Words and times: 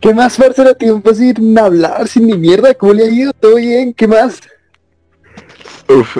¿Qué 0.00 0.14
más, 0.14 0.38
la 0.38 0.74
Tiempo 0.74 1.12
sin 1.12 1.58
hablar, 1.58 2.08
sin 2.08 2.26
ni 2.26 2.38
mierda. 2.38 2.72
¿Cómo 2.72 2.94
le 2.94 3.04
ha 3.04 3.10
ido? 3.10 3.32
¿Todo 3.34 3.56
bien? 3.56 3.92
¿Qué 3.92 4.08
más? 4.08 4.40
Uf, 5.88 6.16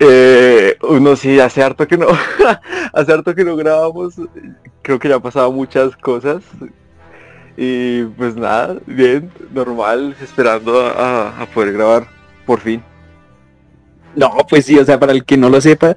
eh, 0.00 0.76
uno 0.82 1.14
sí, 1.14 1.38
hace 1.38 1.62
harto 1.62 1.86
que 1.86 1.96
no, 1.96 2.08
hace 2.92 3.12
harto 3.12 3.32
que 3.32 3.44
no 3.44 3.54
grabamos. 3.54 4.14
Creo 4.82 4.98
que 4.98 5.08
ya 5.08 5.14
han 5.14 5.22
pasado 5.22 5.52
muchas 5.52 5.96
cosas. 5.96 6.42
Y 7.56 8.04
pues 8.04 8.34
nada, 8.34 8.78
bien, 8.86 9.30
normal, 9.52 10.16
esperando 10.20 10.80
a, 10.80 11.46
poder 11.54 11.74
grabar 11.74 12.08
por 12.46 12.58
fin. 12.60 12.82
No, 14.16 14.38
pues 14.48 14.64
sí, 14.64 14.76
o 14.76 14.84
sea, 14.84 14.98
para 14.98 15.12
el 15.12 15.24
que 15.24 15.36
no 15.36 15.48
lo 15.48 15.60
sepa, 15.60 15.96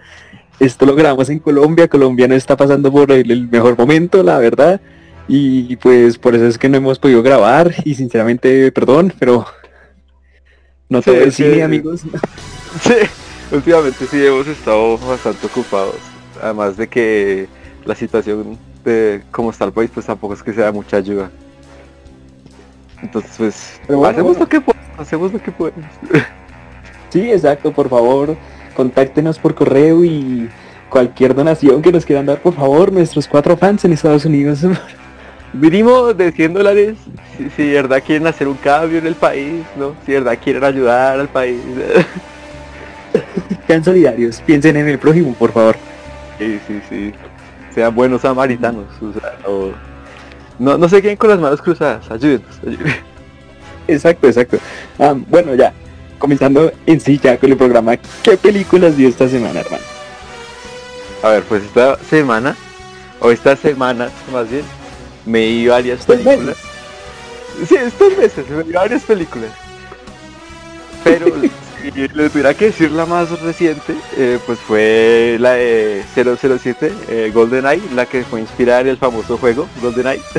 esto 0.59 0.85
lo 0.85 0.93
grabamos 0.93 1.29
en 1.29 1.39
Colombia. 1.39 1.87
Colombia 1.87 2.27
no 2.27 2.35
está 2.35 2.55
pasando 2.55 2.91
por 2.91 3.11
el 3.11 3.47
mejor 3.47 3.75
momento, 3.75 4.21
la 4.21 4.37
verdad. 4.37 4.79
Y 5.27 5.75
pues 5.77 6.17
por 6.17 6.35
eso 6.35 6.47
es 6.47 6.57
que 6.57 6.69
no 6.69 6.77
hemos 6.77 6.99
podido 6.99 7.23
grabar 7.23 7.73
y 7.85 7.95
sinceramente 7.95 8.71
perdón, 8.71 9.13
pero 9.19 9.45
no 10.89 11.01
todo 11.01 11.15
sí, 11.25 11.31
cine, 11.31 11.63
amigos. 11.63 12.01
Sí, 12.81 12.95
últimamente 13.51 14.07
sí 14.07 14.25
hemos 14.25 14.47
estado 14.47 14.97
bastante 14.97 15.45
ocupados. 15.45 15.97
Además 16.41 16.75
de 16.75 16.87
que 16.87 17.47
la 17.85 17.93
situación 17.93 18.57
de 18.83 19.21
cómo 19.29 19.51
está 19.51 19.65
el 19.65 19.71
país 19.71 19.91
pues 19.93 20.07
tampoco 20.07 20.33
es 20.33 20.43
que 20.43 20.53
sea 20.53 20.71
mucha 20.71 20.97
ayuda. 20.97 21.29
Entonces 23.01 23.31
pues 23.37 23.81
hacemos 24.05 24.39
lo 24.39 24.49
que 24.49 24.59
podemos, 24.59 24.99
hacemos 24.99 25.33
lo 25.33 25.41
que 25.41 25.51
podemos. 25.51 25.89
Sí, 27.09 27.31
exacto, 27.31 27.71
por 27.71 27.89
favor, 27.89 28.35
contáctenos 28.75 29.37
por 29.37 29.53
correo 29.53 30.03
y 30.03 30.49
cualquier 30.89 31.35
donación 31.35 31.81
que 31.81 31.91
nos 31.91 32.05
quieran 32.05 32.25
dar, 32.25 32.41
por 32.41 32.55
favor, 32.55 32.91
nuestros 32.91 33.27
cuatro 33.27 33.55
fans 33.55 33.85
en 33.85 33.93
Estados 33.93 34.25
Unidos. 34.25 34.65
Mínimo 35.53 36.13
de 36.13 36.31
100 36.31 36.53
dólares 36.53 36.97
si, 37.55 37.63
de 37.63 37.73
verdad 37.73 38.03
quieren 38.05 38.27
hacer 38.27 38.47
un 38.47 38.55
cambio 38.55 38.97
en 38.97 39.07
el 39.07 39.15
país, 39.15 39.63
¿no? 39.77 39.95
Si 40.05 40.11
de 40.11 40.19
verdad 40.19 40.39
quieren 40.43 40.63
ayudar 40.63 41.19
al 41.19 41.27
país. 41.27 41.59
Sean 43.67 43.83
solidarios, 43.83 44.41
piensen 44.45 44.77
en 44.77 44.87
el 44.87 44.99
prójimo, 44.99 45.33
por 45.33 45.51
favor. 45.51 45.75
Sí, 46.39 46.59
sí, 46.67 46.81
sí. 46.89 47.13
Sean 47.73 47.93
buenos 47.93 48.21
samaritanos. 48.21 48.85
no, 50.59 50.77
no 50.77 50.89
se 50.89 51.01
queden 51.01 51.17
con 51.17 51.29
las 51.29 51.39
manos 51.39 51.61
cruzadas, 51.61 52.09
ayúdenos. 52.09 52.59
Exacto, 53.87 54.27
exacto. 54.27 54.57
Ah, 54.97 55.13
bueno, 55.27 55.55
ya, 55.55 55.73
comenzando 56.17 56.71
en 56.85 56.99
sí 56.99 57.19
ya 57.21 57.37
con 57.37 57.51
el 57.51 57.57
programa, 57.57 57.97
¿qué 58.23 58.37
películas 58.37 58.95
dio 58.95 59.09
esta 59.09 59.27
semana, 59.27 59.59
hermano? 59.59 59.83
A 61.21 61.29
ver, 61.29 61.43
pues 61.43 61.63
esta 61.63 61.97
semana, 62.09 62.55
o 63.19 63.31
esta 63.31 63.55
semana 63.55 64.09
más 64.31 64.49
bien, 64.49 64.63
me 65.25 65.39
vi 65.39 65.67
varias 65.67 66.05
películas. 66.05 66.57
Sí, 67.67 67.75
estos 67.75 68.17
meses 68.17 68.49
me 68.49 68.63
vi 68.63 68.71
varias 68.71 69.03
películas. 69.03 69.51
Pero 71.03 71.27
si 71.83 72.07
les 72.07 72.31
tuviera 72.31 72.53
que 72.53 72.65
decir 72.65 72.91
la 72.91 73.05
más 73.05 73.29
reciente, 73.41 73.95
eh, 74.17 74.39
pues 74.45 74.59
fue 74.59 75.37
la 75.39 75.53
de 75.53 76.03
007, 76.15 76.91
eh, 77.09 77.31
GoldenEye, 77.33 77.83
la 77.93 78.05
que 78.05 78.23
fue 78.23 78.41
inspirada 78.41 78.81
en 78.81 78.87
el 78.87 78.97
famoso 78.97 79.37
juego 79.37 79.67
GoldenEye. 79.81 80.21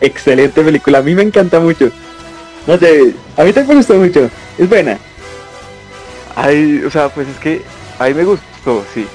Excelente 0.00 0.62
película, 0.62 0.98
a 0.98 1.02
mí 1.02 1.14
me 1.14 1.22
encanta 1.22 1.60
mucho. 1.60 1.90
No 2.66 2.78
sé, 2.78 3.14
a 3.36 3.44
mí 3.44 3.52
también 3.52 3.68
me 3.68 3.74
gustó 3.76 3.94
mucho, 3.94 4.30
es 4.58 4.68
buena. 4.68 4.98
Ay, 6.34 6.82
o 6.84 6.90
sea, 6.90 7.08
pues 7.10 7.28
es 7.28 7.38
que 7.38 7.62
a 7.98 8.06
mí 8.06 8.14
me 8.14 8.24
gustó, 8.24 8.84
sí. 8.92 9.06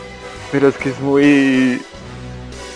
Pero 0.52 0.70
es 0.70 0.78
que 0.78 0.90
es 0.90 1.00
muy 1.00 1.82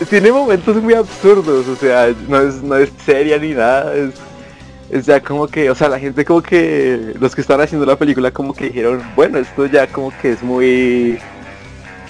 tiene 0.10 0.32
momentos 0.32 0.82
muy 0.82 0.94
absurdos, 0.94 1.68
o 1.68 1.76
sea, 1.76 2.14
no 2.28 2.42
es, 2.42 2.62
no 2.62 2.76
es 2.76 2.92
seria 3.06 3.38
ni 3.38 3.54
nada, 3.54 3.94
es, 3.96 5.06
ya 5.06 5.20
como 5.20 5.48
que, 5.48 5.70
o 5.70 5.76
sea, 5.76 5.90
la 5.90 6.00
gente 6.00 6.24
como 6.24 6.42
que, 6.42 7.14
los 7.20 7.34
que 7.34 7.42
están 7.42 7.62
haciendo 7.62 7.86
la 7.86 7.96
película 7.96 8.32
como 8.32 8.54
que 8.54 8.66
dijeron, 8.66 9.02
bueno, 9.16 9.40
esto 9.40 9.66
ya 9.66 9.88
como 9.88 10.12
que 10.22 10.34
es 10.34 10.44
muy, 10.44 11.18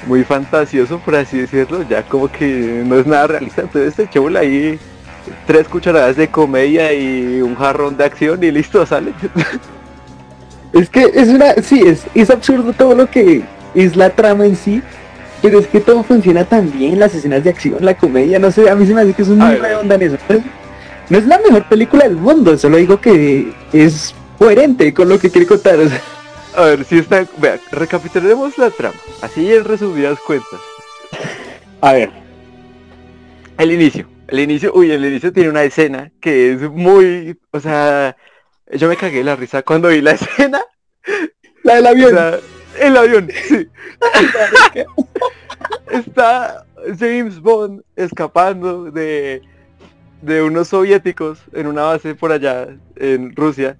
muy 0.08 0.24
fantasioso, 0.24 1.00
por 1.00 1.16
así 1.16 1.40
decirlo, 1.40 1.84
ya 1.88 2.04
como 2.04 2.30
que 2.30 2.84
no 2.86 2.98
es 2.98 3.06
nada 3.06 3.28
realista, 3.28 3.62
entonces 3.62 3.90
este 3.90 4.04
echó 4.04 4.28
ahí 4.38 4.80
tres 5.48 5.68
cucharadas 5.68 6.18
de 6.18 6.28
comedia 6.28 6.94
y 6.94 7.42
un 7.42 7.56
jarrón 7.56 7.96
de 7.96 8.06
acción 8.06 8.44
y 8.44 8.52
listo, 8.52 8.86
sale. 8.86 9.14
Es 10.74 10.90
que 10.90 11.04
es 11.14 11.28
una, 11.28 11.54
sí, 11.62 11.84
es, 11.86 12.04
es 12.16 12.32
absurdo 12.32 12.74
todo 12.74 12.96
lo 12.96 13.08
que 13.08 13.44
es 13.76 13.96
la 13.96 14.10
trama 14.10 14.48
en 14.48 14.56
sí, 14.56 14.82
pero 15.44 15.60
es 15.60 15.68
que 15.68 15.82
todo 15.82 16.04
funciona 16.04 16.46
tan 16.46 16.72
bien, 16.72 16.98
las 16.98 17.14
escenas 17.14 17.44
de 17.44 17.50
acción, 17.50 17.76
la 17.82 17.98
comedia, 17.98 18.40
no 18.40 18.50
sé, 18.50 18.70
a 18.70 18.76
mí 18.76 18.88
se 18.88 18.94
me 18.94 19.02
hace 19.02 19.14
que 19.14 19.24
es 19.24 19.28
un 19.28 19.40
muy 19.40 19.56
redonda 19.56 19.96
en 19.96 20.02
eso. 20.04 20.18
No 21.10 21.18
es 21.18 21.28
la 21.28 21.38
mejor 21.38 21.68
película 21.68 22.06
del 22.06 22.16
mundo, 22.16 22.58
solo 22.58 22.78
digo 22.78 23.02
que 23.02 23.52
es 23.74 24.16
coherente 24.40 24.94
con 24.94 25.10
lo 25.10 25.20
que 25.20 25.30
quiere 25.30 25.46
contar. 25.46 25.80
A 26.56 26.62
ver, 26.62 26.86
si 26.86 27.00
está, 27.00 27.28
vea, 27.40 27.60
recapitulemos 27.72 28.58
la 28.58 28.70
trama, 28.70 28.96
así 29.22 29.54
en 29.54 29.66
resumidas 29.66 30.18
cuentas. 30.20 30.62
A 31.82 31.92
ver, 31.92 32.10
el 33.58 33.72
inicio, 33.74 34.08
el 34.30 34.40
inicio, 34.40 34.72
uy, 34.74 34.92
el 34.92 35.04
inicio 35.04 35.34
tiene 35.34 35.50
una 35.50 35.64
escena 35.64 36.10
que 36.22 36.54
es 36.54 36.62
muy, 36.62 37.38
o 37.52 37.60
sea, 37.60 38.16
yo 38.72 38.88
me 38.88 38.96
cagué 38.96 39.26
la 39.26 39.36
risa 39.36 39.62
cuando 39.62 39.90
vi 39.90 40.00
la 40.00 40.12
escena. 40.14 40.64
La 41.64 41.76
del 41.76 41.88
avión 41.88 42.16
el 42.80 42.98
avión, 42.98 43.30
sí. 43.48 43.68
Está 45.92 46.66
James 47.00 47.40
Bond 47.40 47.82
escapando 47.96 48.92
de, 48.92 49.42
de 50.22 50.42
unos 50.42 50.70
soviéticos 50.70 51.40
en 51.54 51.68
una 51.68 51.84
base 51.84 52.16
por 52.16 52.32
allá 52.32 52.68
en 52.96 53.36
Rusia. 53.36 53.78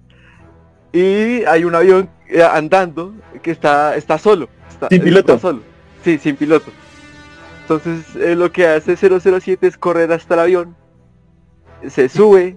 Y 0.92 1.44
hay 1.44 1.64
un 1.64 1.74
avión 1.74 2.08
eh, 2.28 2.42
andando 2.42 3.14
que 3.42 3.50
está, 3.50 3.96
está 3.96 4.18
solo. 4.18 4.48
sin 4.88 5.02
piloto. 5.02 5.38
solo. 5.38 5.60
Sí, 6.04 6.18
sin 6.18 6.36
piloto. 6.36 6.70
Entonces 7.62 8.04
eh, 8.16 8.34
lo 8.34 8.52
que 8.52 8.66
hace 8.66 8.96
007 8.96 9.66
es 9.66 9.76
correr 9.76 10.12
hasta 10.12 10.34
el 10.34 10.40
avión. 10.40 10.76
Se 11.88 12.08
sube. 12.08 12.56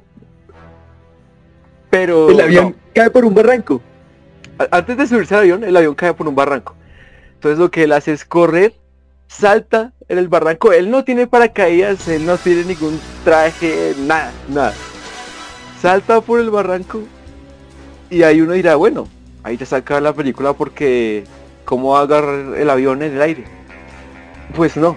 Pero... 1.89 2.29
El 2.29 2.41
avión 2.41 2.75
cae 2.93 3.09
por 3.09 3.25
un 3.25 3.33
barranco 3.33 3.81
antes 4.71 4.97
de 4.97 5.07
subirse 5.07 5.35
al 5.35 5.41
avión, 5.41 5.63
el 5.63 5.75
avión 5.75 5.95
cae 5.95 6.13
por 6.13 6.27
un 6.27 6.35
barranco. 6.35 6.75
Entonces 7.35 7.59
lo 7.59 7.69
que 7.69 7.83
él 7.83 7.91
hace 7.91 8.13
es 8.13 8.25
correr, 8.25 8.73
salta 9.27 9.93
en 10.07 10.17
el 10.17 10.27
barranco. 10.27 10.71
Él 10.71 10.89
no 10.89 11.03
tiene 11.03 11.27
paracaídas, 11.27 12.07
él 12.07 12.25
no 12.25 12.37
tiene 12.37 12.63
ningún 12.63 12.99
traje, 13.23 13.93
nada, 14.05 14.31
nada. 14.49 14.73
Salta 15.81 16.21
por 16.21 16.39
el 16.39 16.49
barranco 16.49 17.03
y 18.09 18.23
ahí 18.23 18.41
uno 18.41 18.53
dirá, 18.53 18.75
bueno, 18.75 19.07
ahí 19.43 19.57
te 19.57 19.65
saca 19.65 20.01
la 20.01 20.13
película 20.13 20.53
porque 20.53 21.23
¿cómo 21.65 21.91
va 21.93 21.99
a 21.99 22.03
agarrar 22.03 22.57
el 22.57 22.69
avión 22.69 23.01
en 23.03 23.15
el 23.15 23.21
aire? 23.21 23.43
Pues 24.55 24.77
no. 24.77 24.95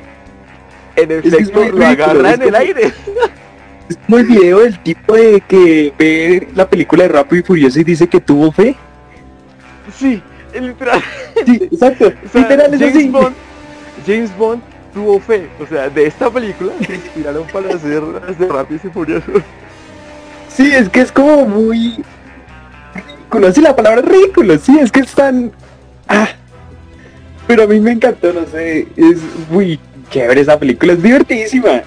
En 0.97 1.11
efecto, 1.11 1.69
lo 1.71 1.87
agarra 1.87 2.35
en 2.35 2.43
el 2.43 2.55
aire. 2.55 2.93
Es 3.91 3.97
como 4.07 4.19
el 4.19 4.27
video 4.27 4.61
del 4.61 4.81
tipo 4.85 5.15
de 5.17 5.41
que 5.41 5.93
ve 5.99 6.47
la 6.55 6.71
película 6.71 7.03
de 7.03 7.09
Rápido 7.09 7.41
y 7.41 7.43
Furioso 7.43 7.81
y 7.81 7.83
dice 7.83 8.09
que 8.09 8.21
tuvo 8.21 8.53
fe. 8.53 8.77
Sí, 9.99 10.23
literal. 10.59 11.03
Sí, 11.47 11.69
exacto. 11.71 12.13
James 12.33 13.13
Bond, 13.13 13.35
James 14.07 14.37
Bond 14.37 14.63
tuvo 14.93 15.21
fe. 15.21 15.49
O 15.61 15.67
sea, 15.67 15.89
de 15.89 16.07
esta 16.07 16.31
película 16.31 16.73
se 16.87 16.95
inspiraron 16.95 17.47
para 17.49 17.75
hacer 17.75 18.03
las 18.03 18.39
de 18.39 18.49
Rápidos 18.49 18.85
y 18.85 18.89
Furiosos. 18.89 19.43
Sí, 20.49 20.71
es 20.75 20.89
que 20.89 21.01
es 21.01 21.13
como 21.13 21.47
muy... 21.47 22.05
Conoce 23.29 23.61
la 23.61 23.77
palabra 23.77 24.03
ridículo, 24.03 24.59
sí, 24.59 24.79
es 24.81 24.91
que 24.91 25.01
están... 25.01 25.53
Ah. 26.09 26.29
Pero 27.47 27.63
a 27.63 27.67
mí 27.67 27.79
me 27.79 27.93
encantó, 27.93 28.33
no 28.33 28.45
sé, 28.47 28.89
es 28.97 29.19
muy 29.49 29.79
chévere 30.11 30.41
esa 30.41 30.59
película, 30.59 30.93
es 30.95 31.03
divertidísima. 31.03 31.83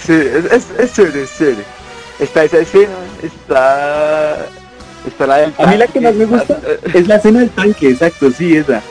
Sí, 0.00 0.12
es, 0.12 0.44
es, 0.52 0.66
es 0.78 0.92
chévere, 0.92 1.22
es 1.24 1.36
chévere. 1.36 1.64
Está 2.20 2.44
esa 2.44 2.58
escena, 2.58 2.94
está 3.22 4.46
a 5.58 5.66
mí 5.66 5.76
la 5.76 5.86
que 5.86 6.00
más 6.00 6.14
me 6.14 6.24
gusta 6.24 6.58
es 6.94 7.08
la 7.08 7.16
escena 7.16 7.40
del 7.40 7.50
tanque, 7.50 7.90
exacto, 7.90 8.30
sí, 8.30 8.56
esa. 8.56 8.82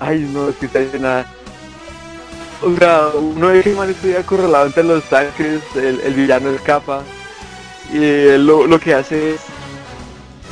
Ay, 0.00 0.28
no, 0.32 0.48
es 0.48 0.56
que 0.56 0.66
esa 0.66 0.80
escena... 0.80 1.26
O 2.62 2.76
sea, 2.76 3.08
uno 3.14 3.48
ve 3.48 3.62
que 3.62 3.74
man 3.74 3.90
estoy 3.90 4.14
acorralado 4.14 4.66
entre 4.66 4.84
los 4.84 5.04
tanques, 5.04 5.60
el, 5.76 6.14
villano 6.14 6.50
escapa 6.50 7.02
y 7.92 8.02
él 8.02 8.46
lo, 8.46 8.80
que 8.80 8.94
hace 8.94 9.34
es 9.34 9.40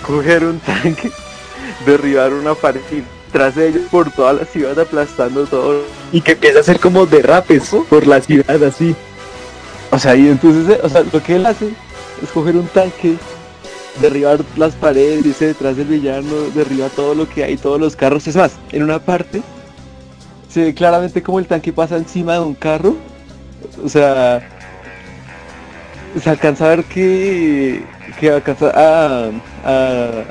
coger 0.07 0.45
un 0.45 0.59
tanque, 0.61 1.11
derribar 1.87 2.33
una 2.33 2.55
pared 2.55 2.81
y 2.91 3.03
tras 3.33 3.55
de 3.55 3.69
ellos 3.69 3.83
por 3.91 4.11
toda 4.11 4.35
la 4.35 4.45
ciudad 4.45 4.79
aplastando 4.79 5.47
todo. 5.47 5.83
Y 6.13 6.21
que 6.21 6.33
empieza 6.33 6.59
a 6.59 6.61
hacer 6.61 6.81
como 6.81 7.07
derrapes 7.07 7.71
por 7.89 8.07
la 8.07 8.21
ciudad 8.21 8.63
así. 8.63 8.95
O 9.91 9.99
sea, 9.99 10.15
y 10.15 10.29
entonces, 10.29 10.79
o 10.83 10.89
sea, 10.89 11.03
lo 11.11 11.23
que 11.23 11.37
él 11.37 11.47
hace 11.47 11.69
es 12.23 12.31
coger 12.31 12.57
un 12.57 12.67
tanque, 12.69 13.17
derribar 14.01 14.41
las 14.57 14.75
paredes, 14.75 15.25
irse 15.27 15.47
detrás 15.47 15.77
del 15.77 15.87
villano, 15.87 16.35
derriba 16.55 16.89
todo 16.89 17.15
lo 17.15 17.29
que 17.29 17.45
hay, 17.45 17.57
todos 17.57 17.81
los 17.81 17.97
carros. 17.97 18.27
Es 18.27 18.37
más, 18.37 18.53
en 18.71 18.83
una 18.83 18.99
parte 18.99 19.43
se 20.49 20.65
ve 20.65 20.75
claramente 20.75 21.23
como 21.23 21.39
el 21.39 21.47
tanque 21.47 21.73
pasa 21.73 21.97
encima 21.97 22.35
de 22.35 22.41
un 22.41 22.55
carro. 22.55 22.97
O 23.83 23.89
sea, 23.89 24.43
se 26.21 26.31
alcanza 26.31 26.67
a 26.67 26.69
ver 26.69 26.85
que, 26.85 27.83
que 28.21 28.31
alcanza 28.31 28.73
a, 28.75 29.31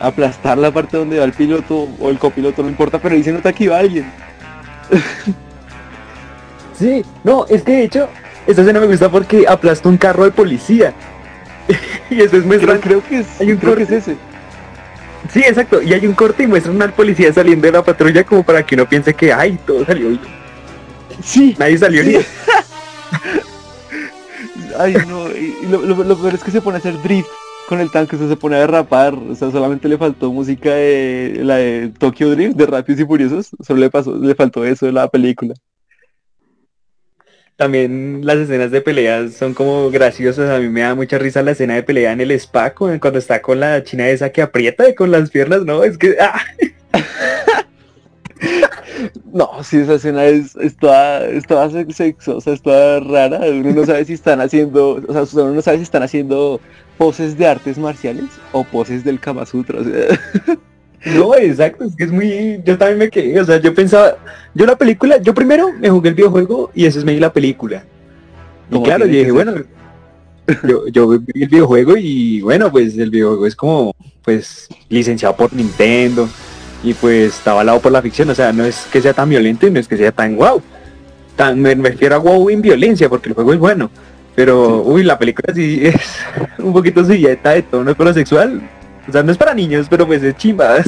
aplastar 0.01 0.57
la 0.57 0.71
parte 0.71 0.97
donde 0.97 1.19
va 1.19 1.25
el 1.25 1.33
piloto 1.33 1.87
o 1.99 2.09
el 2.09 2.19
copiloto, 2.19 2.61
no 2.61 2.69
importa, 2.69 2.99
pero 2.99 3.21
se 3.23 3.31
nota 3.31 3.53
que 3.53 3.63
iba 3.65 3.77
alguien. 3.77 4.11
sí, 6.77 7.03
no, 7.23 7.45
es 7.47 7.63
que 7.63 7.71
de 7.71 7.83
hecho, 7.83 8.09
esta 8.45 8.61
escena 8.61 8.79
me 8.79 8.87
gusta 8.87 9.09
porque 9.09 9.45
aplasta 9.47 9.89
un 9.89 9.97
carro 9.97 10.25
de 10.25 10.31
policía. 10.31 10.93
y 12.09 12.21
eso 12.21 12.37
es 12.37 12.45
muestra, 12.45 12.79
creo, 12.79 13.03
que 13.03 13.19
es, 13.19 13.27
hay 13.39 13.51
un 13.51 13.57
creo 13.57 13.75
que 13.75 13.83
es 13.83 13.91
ese. 13.91 14.17
Sí, 15.31 15.39
exacto, 15.39 15.81
y 15.81 15.93
hay 15.93 16.05
un 16.05 16.13
corte 16.13 16.43
y 16.43 16.47
muestran 16.47 16.81
al 16.81 16.93
policía 16.93 17.31
saliendo 17.31 17.65
de 17.67 17.73
la 17.73 17.83
patrulla 17.83 18.23
como 18.23 18.43
para 18.43 18.65
que 18.65 18.75
uno 18.75 18.87
piense 18.87 19.13
que, 19.13 19.31
ay, 19.31 19.57
todo 19.65 19.85
salió 19.85 20.09
bien. 20.09 20.21
Sí. 21.23 21.55
Nadie 21.57 21.77
salió 21.77 22.03
bien. 22.03 22.23
Ay, 24.79 24.95
no, 25.07 25.29
y 25.29 25.67
lo, 25.69 26.17
peor 26.17 26.33
es 26.33 26.43
que 26.43 26.51
se 26.51 26.61
pone 26.61 26.77
a 26.77 26.79
hacer 26.79 26.99
drift 27.01 27.27
con 27.67 27.81
el 27.81 27.91
tanque, 27.91 28.17
se 28.17 28.35
pone 28.37 28.55
a 28.55 28.59
derrapar, 28.59 29.13
o 29.13 29.35
sea, 29.35 29.51
solamente 29.51 29.87
le 29.87 29.97
faltó 29.97 30.31
música 30.31 30.73
de 30.73 31.41
la 31.43 31.57
de 31.57 31.91
Tokyo 31.97 32.29
Drift, 32.31 32.55
de 32.55 32.65
Rápidos 32.65 33.01
y 33.01 33.05
Furiosos, 33.05 33.49
solo 33.61 33.79
le 33.79 33.89
pasó, 33.89 34.15
le 34.15 34.33
faltó 34.33 34.65
eso 34.65 34.85
de 34.85 34.93
la 34.93 35.09
película. 35.09 35.53
También 37.61 38.21
las 38.23 38.37
escenas 38.37 38.71
de 38.71 38.81
peleas 38.81 39.33
son 39.35 39.53
como 39.53 39.91
graciosas, 39.91 40.49
a 40.49 40.57
mí 40.57 40.67
me 40.67 40.81
da 40.81 40.95
mucha 40.95 41.19
risa 41.19 41.43
la 41.43 41.51
escena 41.51 41.75
de 41.75 41.83
pelea 41.83 42.11
en 42.11 42.19
el 42.19 42.31
spa 42.31 42.73
cuando 42.73 43.19
está 43.19 43.39
con 43.39 43.59
la 43.59 43.83
china 43.83 44.09
esa 44.09 44.31
que 44.31 44.41
aprieta 44.41 44.95
con 44.95 45.11
las 45.11 45.29
piernas, 45.29 45.63
no, 45.63 45.83
es 45.83 45.95
que... 45.99 46.17
¡ah! 46.19 46.41
No, 49.31 49.63
si 49.63 49.77
esa 49.77 49.93
escena 49.93 50.25
es, 50.25 50.55
es 50.55 50.75
toda, 50.75 51.23
es 51.27 51.45
toda 51.45 51.69
sexosa, 51.91 52.51
es 52.51 52.63
toda 52.63 52.99
rara. 52.99 53.37
Uno 53.47 53.73
no 53.73 53.85
sabe 53.85 54.05
si 54.05 54.13
están 54.13 54.41
haciendo, 54.41 54.99
o 55.07 55.13
sea, 55.13 55.43
uno 55.43 55.53
no 55.53 55.61
sabe 55.61 55.77
si 55.77 55.83
están 55.83 56.01
haciendo 56.01 56.59
poses 56.97 57.37
de 57.37 57.45
artes 57.45 57.77
marciales 57.77 58.25
o 58.53 58.63
poses 58.63 59.03
del 59.03 59.19
Kama 59.19 59.45
Sutra. 59.45 59.81
No, 61.05 61.35
exacto, 61.35 61.83
es 61.83 61.95
que 61.95 62.03
es 62.03 62.11
muy, 62.11 62.61
yo 62.63 62.77
también 62.77 62.99
me 62.99 63.09
quedé, 63.09 63.39
o 63.39 63.45
sea, 63.45 63.59
yo 63.59 63.73
pensaba, 63.73 64.17
yo 64.53 64.65
la 64.65 64.75
película, 64.75 65.17
yo 65.17 65.33
primero 65.33 65.71
me 65.79 65.89
jugué 65.89 66.09
el 66.09 66.15
videojuego 66.15 66.69
y 66.75 66.85
ese 66.85 66.99
es 66.99 67.05
me 67.05 67.19
la 67.19 67.33
película. 67.33 67.83
Y 68.69 68.81
claro, 68.83 69.05
yo 69.05 69.11
dije, 69.11 69.31
bueno, 69.31 69.53
yo, 70.63 70.87
yo 70.87 71.07
vi 71.07 71.43
el 71.43 71.49
videojuego 71.49 71.97
y 71.97 72.41
bueno, 72.41 72.71
pues 72.71 72.97
el 72.97 73.09
videojuego 73.09 73.47
es 73.47 73.55
como, 73.55 73.95
pues, 74.23 74.67
licenciado 74.89 75.35
por 75.35 75.51
Nintendo, 75.53 76.29
y 76.83 76.93
pues 76.93 77.35
estaba 77.35 77.61
al 77.61 77.67
lado 77.67 77.79
por 77.79 77.91
la 77.91 78.01
ficción, 78.01 78.29
o 78.29 78.35
sea, 78.35 78.51
no 78.51 78.65
es 78.65 78.87
que 78.91 79.01
sea 79.01 79.13
tan 79.13 79.29
violento 79.29 79.67
y 79.67 79.71
no 79.71 79.79
es 79.79 79.87
que 79.87 79.97
sea 79.97 80.11
tan 80.11 80.35
guau. 80.35 80.61
Tan, 81.35 81.61
me, 81.61 81.75
refiero 81.75 82.15
a 82.15 82.17
wow 82.17 82.49
en 82.49 82.61
violencia, 82.61 83.07
porque 83.07 83.29
el 83.29 83.35
juego 83.35 83.53
es 83.53 83.59
bueno. 83.59 83.89
Pero, 84.35 84.81
uy, 84.83 85.03
la 85.03 85.19
película 85.19 85.53
sí 85.53 85.81
es 85.83 85.95
un 86.57 86.73
poquito 86.73 87.03
silleta 87.05 87.51
de 87.51 87.61
tono 87.63 87.95
lo 87.97 88.13
sexual. 88.13 88.61
O 89.11 89.13
sea, 89.13 89.23
no 89.23 89.31
es 89.31 89.37
para 89.37 89.53
niños, 89.53 89.87
pero 89.89 90.07
pues 90.07 90.23
es 90.23 90.35
chimba. 90.35 90.77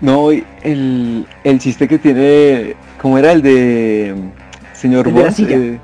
No, 0.00 0.30
el, 0.30 1.24
el 1.44 1.58
chiste 1.60 1.88
que 1.88 1.98
tiene, 1.98 2.74
¿cómo 3.00 3.16
era 3.16 3.32
el 3.32 3.40
de 3.40 4.14
señor 4.74 5.08
Bond? 5.08 5.34
Eh, 5.38 5.78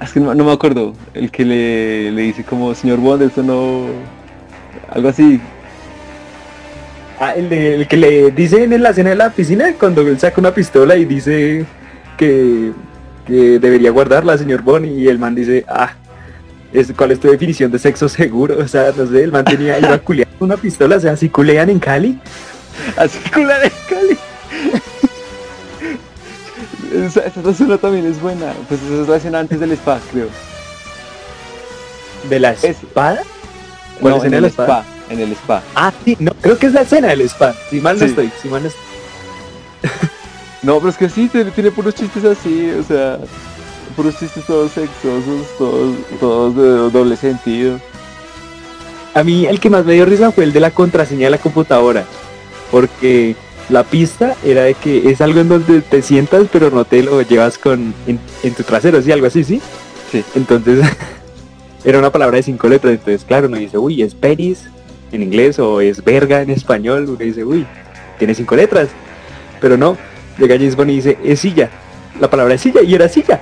es 0.00 0.12
que 0.12 0.18
no, 0.18 0.34
me 0.34 0.50
acuerdo. 0.50 0.94
El 1.14 1.30
que 1.30 1.44
le, 1.44 2.10
le 2.10 2.22
dice 2.22 2.42
como, 2.42 2.74
señor 2.74 2.98
Bond, 2.98 3.22
eso 3.22 3.42
no... 3.42 3.86
Algo 4.90 5.10
así, 5.10 5.40
Ah, 7.24 7.34
el, 7.36 7.86
que 7.86 7.96
le 7.96 8.32
dice 8.32 8.64
en 8.64 8.82
la 8.82 8.90
escena 8.90 9.10
de 9.10 9.14
la 9.14 9.30
piscina, 9.30 9.72
cuando 9.78 10.02
él 10.02 10.18
saca 10.18 10.40
una 10.40 10.52
pistola 10.52 10.96
y 10.96 11.04
dice 11.04 11.64
que, 12.16 12.72
debería 13.28 13.92
guardarla, 13.92 14.36
señor 14.36 14.62
Bonnie, 14.62 14.90
y 14.90 15.06
el 15.06 15.20
man 15.20 15.36
dice, 15.36 15.64
ah, 15.68 15.94
es, 16.72 16.92
¿cuál 16.96 17.12
es 17.12 17.20
tu 17.20 17.30
definición 17.30 17.70
de 17.70 17.78
sexo 17.78 18.08
seguro? 18.08 18.58
O 18.58 18.68
sea, 18.68 18.92
no 18.96 19.06
sé, 19.06 19.22
el 19.22 19.32
man 19.32 19.44
tenía, 19.44 19.78
iba 19.78 19.94
a 19.94 19.98
culear 19.98 20.28
con 20.38 20.50
una 20.50 20.56
pistola, 20.56 20.96
o 20.96 21.00
sea, 21.00 21.12
así 21.12 21.28
culean 21.28 21.70
en 21.70 21.78
Cali. 21.78 22.18
Así 22.96 23.18
culean 23.30 23.64
en 23.64 23.72
Cali. 23.88 24.18
esa, 27.06 27.20
esa 27.20 27.50
escena 27.50 27.78
también 27.78 28.06
es 28.06 28.20
buena, 28.20 28.52
pues 28.68 28.80
esa 28.82 29.02
es 29.02 29.08
la 29.08 29.16
escena 29.16 29.40
antes 29.40 29.60
del 29.60 29.72
spa, 29.72 30.00
creo. 30.10 30.28
¿De 32.28 32.40
la 32.40 32.52
espada? 32.52 33.22
¿Cuál 34.00 34.16
es 34.16 34.24
en 34.24 34.34
el 34.34 34.44
spa? 34.46 34.84
en 35.12 35.20
el 35.20 35.32
spa. 35.32 35.62
Ah, 35.74 35.92
sí, 36.04 36.16
no, 36.18 36.32
creo 36.40 36.58
que 36.58 36.66
es 36.66 36.72
la 36.72 36.82
escena 36.82 37.08
del 37.08 37.22
spa. 37.22 37.54
Si 37.70 37.80
mal 37.80 37.98
no 37.98 38.06
estoy, 38.06 38.32
si 38.40 38.48
mal 38.48 38.62
no 38.62 38.68
estoy. 38.68 38.82
no, 40.62 40.78
pero 40.78 40.88
es 40.88 40.96
que 40.96 41.08
sí, 41.08 41.28
tiene, 41.28 41.50
tiene, 41.50 41.70
puros 41.70 41.94
chistes 41.94 42.24
así, 42.24 42.70
o 42.70 42.82
sea, 42.82 43.18
puros 43.92 44.18
chistes 44.18 44.44
todos 44.46 44.72
sexosos, 44.72 45.46
todos, 45.58 45.96
todos 46.20 46.56
de 46.56 46.98
doble 46.98 47.16
sentido. 47.16 47.78
A 49.14 49.22
mí 49.22 49.46
el 49.46 49.60
que 49.60 49.70
más 49.70 49.84
me 49.84 49.94
dio 49.94 50.04
risa 50.06 50.32
fue 50.32 50.44
el 50.44 50.52
de 50.52 50.60
la 50.60 50.70
contraseña 50.70 51.26
de 51.26 51.30
la 51.30 51.38
computadora, 51.38 52.04
porque 52.70 53.36
la 53.68 53.84
pista 53.84 54.36
era 54.44 54.62
de 54.62 54.74
que 54.74 55.10
es 55.10 55.20
algo 55.20 55.40
en 55.40 55.48
donde 55.48 55.80
te 55.82 56.02
sientas 56.02 56.46
pero 56.52 56.70
no 56.70 56.84
te 56.84 57.02
lo 57.02 57.22
llevas 57.22 57.58
con 57.58 57.94
en, 58.06 58.54
tu 58.54 58.62
trasero, 58.62 59.00
¿sí? 59.02 59.12
Algo 59.12 59.26
así, 59.26 59.44
¿sí? 59.44 59.60
Sí. 60.10 60.24
Entonces 60.34 60.80
era 61.84 61.98
una 61.98 62.10
palabra 62.10 62.36
de 62.36 62.42
cinco 62.42 62.68
letras, 62.68 62.94
entonces 62.94 63.24
claro, 63.24 63.48
uno 63.48 63.58
dice, 63.58 63.78
uy, 63.78 64.02
es 64.02 64.14
peris, 64.14 64.64
en 65.12 65.22
inglés 65.22 65.58
o 65.58 65.80
es 65.80 66.02
verga 66.02 66.42
en 66.42 66.50
español, 66.50 67.04
uno 67.06 67.16
dice, 67.16 67.44
uy, 67.44 67.66
tiene 68.18 68.34
cinco 68.34 68.56
letras. 68.56 68.88
Pero 69.60 69.76
no, 69.76 69.96
llega 70.38 70.56
James 70.56 70.74
Bond 70.74 70.90
y 70.90 70.96
dice, 70.96 71.18
es 71.22 71.40
silla. 71.40 71.70
La 72.20 72.28
palabra 72.28 72.54
es 72.54 72.60
silla 72.60 72.82
y 72.82 72.94
era 72.94 73.08
silla. 73.08 73.40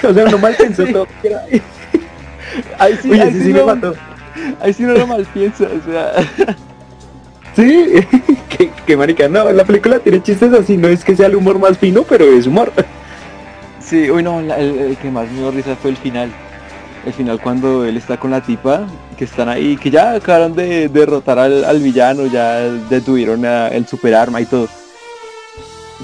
o 0.08 0.14
sea, 0.14 0.24
no 0.26 0.38
mal 0.38 0.54
pensó 0.56 0.84
todo. 0.86 1.06
ahí 2.78 2.98
sí, 3.02 3.12
ahí 3.12 3.32
sí, 3.32 3.52
me 3.52 3.62
mató. 3.62 3.94
Ahí 4.60 4.72
sí 4.72 4.82
no 4.82 4.94
lo 4.94 5.06
mal 5.06 5.26
piensa, 5.32 5.64
o 5.64 5.90
sea. 5.90 6.56
sí, 7.56 8.06
que, 8.86 8.96
marica, 8.96 9.28
no, 9.28 9.50
la 9.52 9.64
película 9.64 9.98
tiene 9.98 10.22
chistes 10.22 10.52
así, 10.52 10.76
no 10.76 10.88
es 10.88 11.04
que 11.04 11.16
sea 11.16 11.26
el 11.26 11.36
humor 11.36 11.58
más 11.58 11.78
fino, 11.78 12.02
pero 12.02 12.24
es 12.24 12.46
humor. 12.46 12.72
Sí, 13.80 14.10
uy 14.10 14.22
no, 14.22 14.40
el, 14.40 14.96
que 15.00 15.10
más 15.10 15.30
me 15.30 15.40
dio 15.40 15.50
risa 15.50 15.76
fue 15.76 15.90
el 15.90 15.96
final. 15.96 16.30
El 17.04 17.12
final 17.14 17.40
cuando 17.40 17.84
él 17.84 17.96
está 17.96 18.18
con 18.18 18.30
la 18.30 18.42
tipa 18.42 18.86
que 19.16 19.24
están 19.24 19.48
ahí, 19.48 19.76
que 19.76 19.90
ya 19.90 20.12
acabaron 20.12 20.54
de 20.54 20.88
derrotar 20.88 21.38
al, 21.38 21.80
villano, 21.80 22.26
ya 22.26 22.60
detuvieron 22.60 23.44
a, 23.44 23.68
el 23.68 23.86
superarma 23.86 24.40
y 24.40 24.46
todo. 24.46 24.68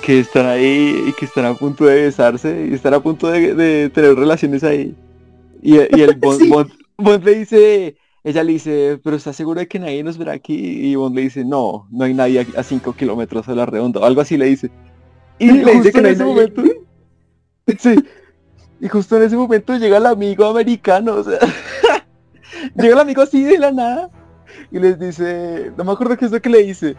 Que 0.03 0.21
están 0.21 0.47
ahí 0.47 1.05
y 1.09 1.13
que 1.13 1.25
están 1.25 1.47
a 1.47 1.55
punto 1.55 1.85
de 1.85 2.03
besarse 2.03 2.69
y 2.71 2.75
están 2.75 2.95
a 2.95 3.01
punto 3.01 3.29
de, 3.29 3.91
tener 3.91 4.15
relaciones 4.15 4.63
ahí. 4.63 4.95
Y, 5.63 5.77
el 5.77 6.17
Bond, 6.99 7.25
le 7.25 7.35
dice, 7.35 7.97
ella 8.23 8.43
le 8.43 8.53
dice, 8.53 9.01
pero 9.03 9.17
¿estás 9.17 9.37
seguro 9.37 9.61
de 9.61 9.69
que 9.69 9.79
nadie 9.79 10.03
nos 10.03 10.19
verá 10.19 10.33
aquí? 10.33 10.55
Y 10.55 10.95
Bond 10.95 11.17
le 11.17 11.23
dice, 11.23 11.45
no, 11.45 11.89
no 11.91 12.05
hay 12.05 12.15
nadie 12.15 12.47
a 12.57 12.63
5 12.63 12.93
kilómetros 12.95 13.49
a 13.49 13.55
la 13.55 13.67
redonda, 13.67 14.07
algo 14.07 14.21
así 14.21 14.37
le 14.37 14.47
dice. 14.47 14.71
Y 15.39 15.51
le 15.51 15.73
dice 15.75 15.93
que 15.93 15.99
en 15.99 16.07
ese 16.07 16.25
momento... 16.25 16.63
Sí. 17.79 17.97
Y 18.81 18.87
justo 18.87 19.17
en 19.17 19.25
ese 19.25 19.37
momento 19.37 19.77
llega 19.77 19.97
el 19.97 20.07
amigo 20.07 20.45
americano, 20.45 21.15
o 21.15 21.25
sea... 21.25 21.39
Llega 22.77 22.95
el 22.95 23.01
amigo 23.01 23.23
así 23.23 23.43
de 23.43 23.59
la 23.59 23.71
nada 23.71 24.11
y 24.71 24.79
les 24.79 24.99
dice, 24.99 25.73
no 25.77 25.85
me 25.85 25.93
acuerdo 25.93 26.17
qué 26.17 26.27
es 26.27 26.31
lo 26.31 26.41
que 26.41 26.51
le 26.51 26.63
dice. 26.63 26.97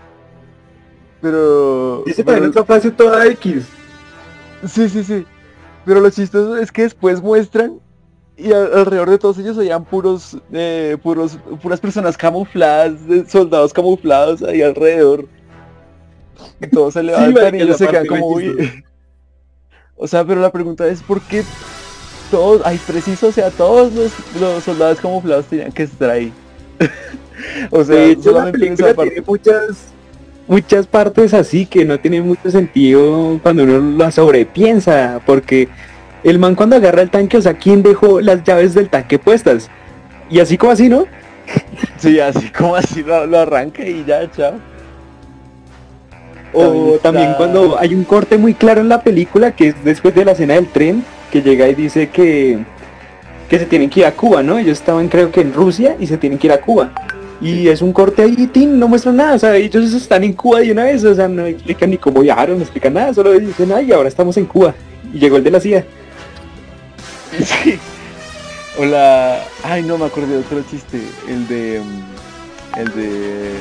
Pero... 1.22 2.04
Dice 2.06 2.24
también 2.24 2.50
otra 2.50 2.64
frase 2.64 2.92
toda 2.92 3.26
X. 3.28 3.66
Sí, 4.68 4.90
sí, 4.90 5.04
sí. 5.04 5.26
Pero 5.86 6.02
lo 6.02 6.10
chistoso 6.10 6.58
es 6.58 6.72
que 6.72 6.84
después 6.84 7.22
muestran 7.22 7.80
y 8.36 8.52
alrededor 8.52 9.10
de 9.10 9.18
todos 9.18 9.40
ellos 9.40 9.58
habían 9.58 9.84
puros, 9.84 10.38
eh, 10.52 10.96
puros, 11.02 11.40
puras 11.62 11.80
personas 11.80 12.16
camufladas, 12.16 13.00
soldados 13.28 13.74
camuflados 13.74 14.44
ahí 14.44 14.62
alrededor. 14.62 15.26
Y 16.62 16.68
todos 16.68 16.94
se 16.94 17.04
levantan 17.04 17.56
y 17.56 17.62
ellos 17.62 17.78
se 17.78 17.88
quedan 17.88 18.06
como 18.06 18.38
O 19.96 20.08
sea, 20.08 20.24
pero 20.24 20.40
la 20.40 20.52
pregunta 20.52 20.86
es 20.88 21.02
¿por 21.02 21.20
qué 21.22 21.44
todos, 22.30 22.62
ay, 22.66 22.80
preciso, 22.86 23.28
o 23.28 23.32
sea, 23.32 23.50
todos 23.50 23.94
los, 23.94 24.12
los 24.40 24.64
soldados 24.64 25.00
camuflados 25.00 25.46
tenían 25.46 25.72
que 25.72 25.84
estar 25.84 26.10
ahí. 26.10 26.32
o 27.72 27.84
sea, 27.84 27.96
de 27.96 28.12
hecho, 28.12 28.32
la 28.32 28.52
película 28.52 28.94
tiene 28.94 29.22
muchas, 29.26 29.94
muchas 30.48 30.88
partes 30.88 31.34
así 31.34 31.66
que 31.66 31.86
no 31.86 32.00
tienen 32.00 32.26
mucho 32.26 32.50
sentido 32.50 33.40
cuando 33.44 33.64
uno 33.64 33.98
la 33.98 34.12
sobrepiensa, 34.12 35.22
porque 35.26 35.68
el 36.24 36.40
man 36.40 36.56
cuando 36.56 36.76
agarra 36.76 37.02
el 37.02 37.10
tanque, 37.10 37.38
o 37.38 37.42
sea, 37.42 37.54
¿quién 37.54 37.84
dejó 37.84 38.22
las 38.22 38.44
llaves 38.44 38.74
del 38.74 38.90
tanque 38.90 39.20
puestas? 39.20 39.70
Y 40.30 40.40
así 40.40 40.58
como 40.58 40.72
así, 40.72 40.90
¿no? 40.90 41.06
sí, 41.98 42.20
así 42.20 42.50
como 42.50 42.76
así 42.76 43.04
lo, 43.04 43.40
arranca 43.40 43.86
y 43.86 44.04
ya, 44.06 44.30
chao. 44.32 44.54
O 46.54 46.98
también 47.02 47.34
cuando 47.36 47.78
hay 47.78 47.94
un 47.94 48.04
corte 48.04 48.38
muy 48.38 48.54
claro 48.54 48.82
en 48.82 48.90
la 48.90 49.02
película 49.02 49.52
que 49.52 49.70
es 49.70 49.84
después 49.84 50.16
de 50.16 50.26
la 50.26 50.32
escena 50.32 50.56
del 50.56 50.68
tren, 50.68 51.04
que 51.32 51.42
llega 51.42 51.68
y 51.68 51.76
dice 51.76 52.10
que, 52.10 52.60
que 53.50 53.60
se 53.60 53.66
tienen 53.66 53.90
que 53.90 54.00
ir 54.00 54.06
a 54.06 54.14
Cuba, 54.14 54.42
¿no? 54.42 54.58
Ellos 54.58 54.80
estaban 54.80 55.10
creo 55.10 55.32
que 55.32 55.42
en 55.42 55.54
Rusia 55.54 55.98
y 56.00 56.08
se 56.08 56.18
tienen 56.18 56.40
que 56.40 56.48
ir 56.48 56.54
a 56.54 56.62
Cuba. 56.62 56.92
Y 57.40 57.68
es 57.68 57.82
un 57.82 57.94
corte 57.94 58.24
ahí, 58.24 58.36
tin, 58.48 58.80
no 58.80 58.88
muestran 58.88 59.18
nada, 59.18 59.36
o 59.36 59.40
sea, 59.40 59.56
ellos 59.56 59.94
están 59.94 60.24
en 60.24 60.34
Cuba 60.34 60.60
de 60.62 60.72
una 60.72 60.86
vez, 60.86 61.04
o 61.04 61.14
sea, 61.14 61.28
no 61.28 61.46
explican 61.46 61.92
ni 61.92 61.98
cómo 61.98 62.22
viajaron, 62.22 62.58
no 62.58 62.64
explican 62.64 62.94
nada, 62.94 63.14
solo 63.14 63.32
dicen, 63.34 63.72
ay, 63.72 63.92
ahora 63.92 64.10
estamos 64.10 64.36
en 64.38 64.46
Cuba. 64.46 64.74
Y 65.14 65.20
llegó 65.20 65.38
el 65.38 65.44
de 65.44 65.52
la 65.52 65.60
CIA. 65.60 65.86
Sí. 67.44 67.78
Hola. 68.80 69.44
Ay, 69.64 69.84
no 69.84 69.98
me 69.98 70.06
acordé 70.06 70.28
de 70.34 70.38
otro 70.38 70.64
chiste. 70.70 71.02
El 71.28 71.48
de. 71.48 71.82
mm, 71.82 72.80
El 72.80 72.88
de. 72.94 73.52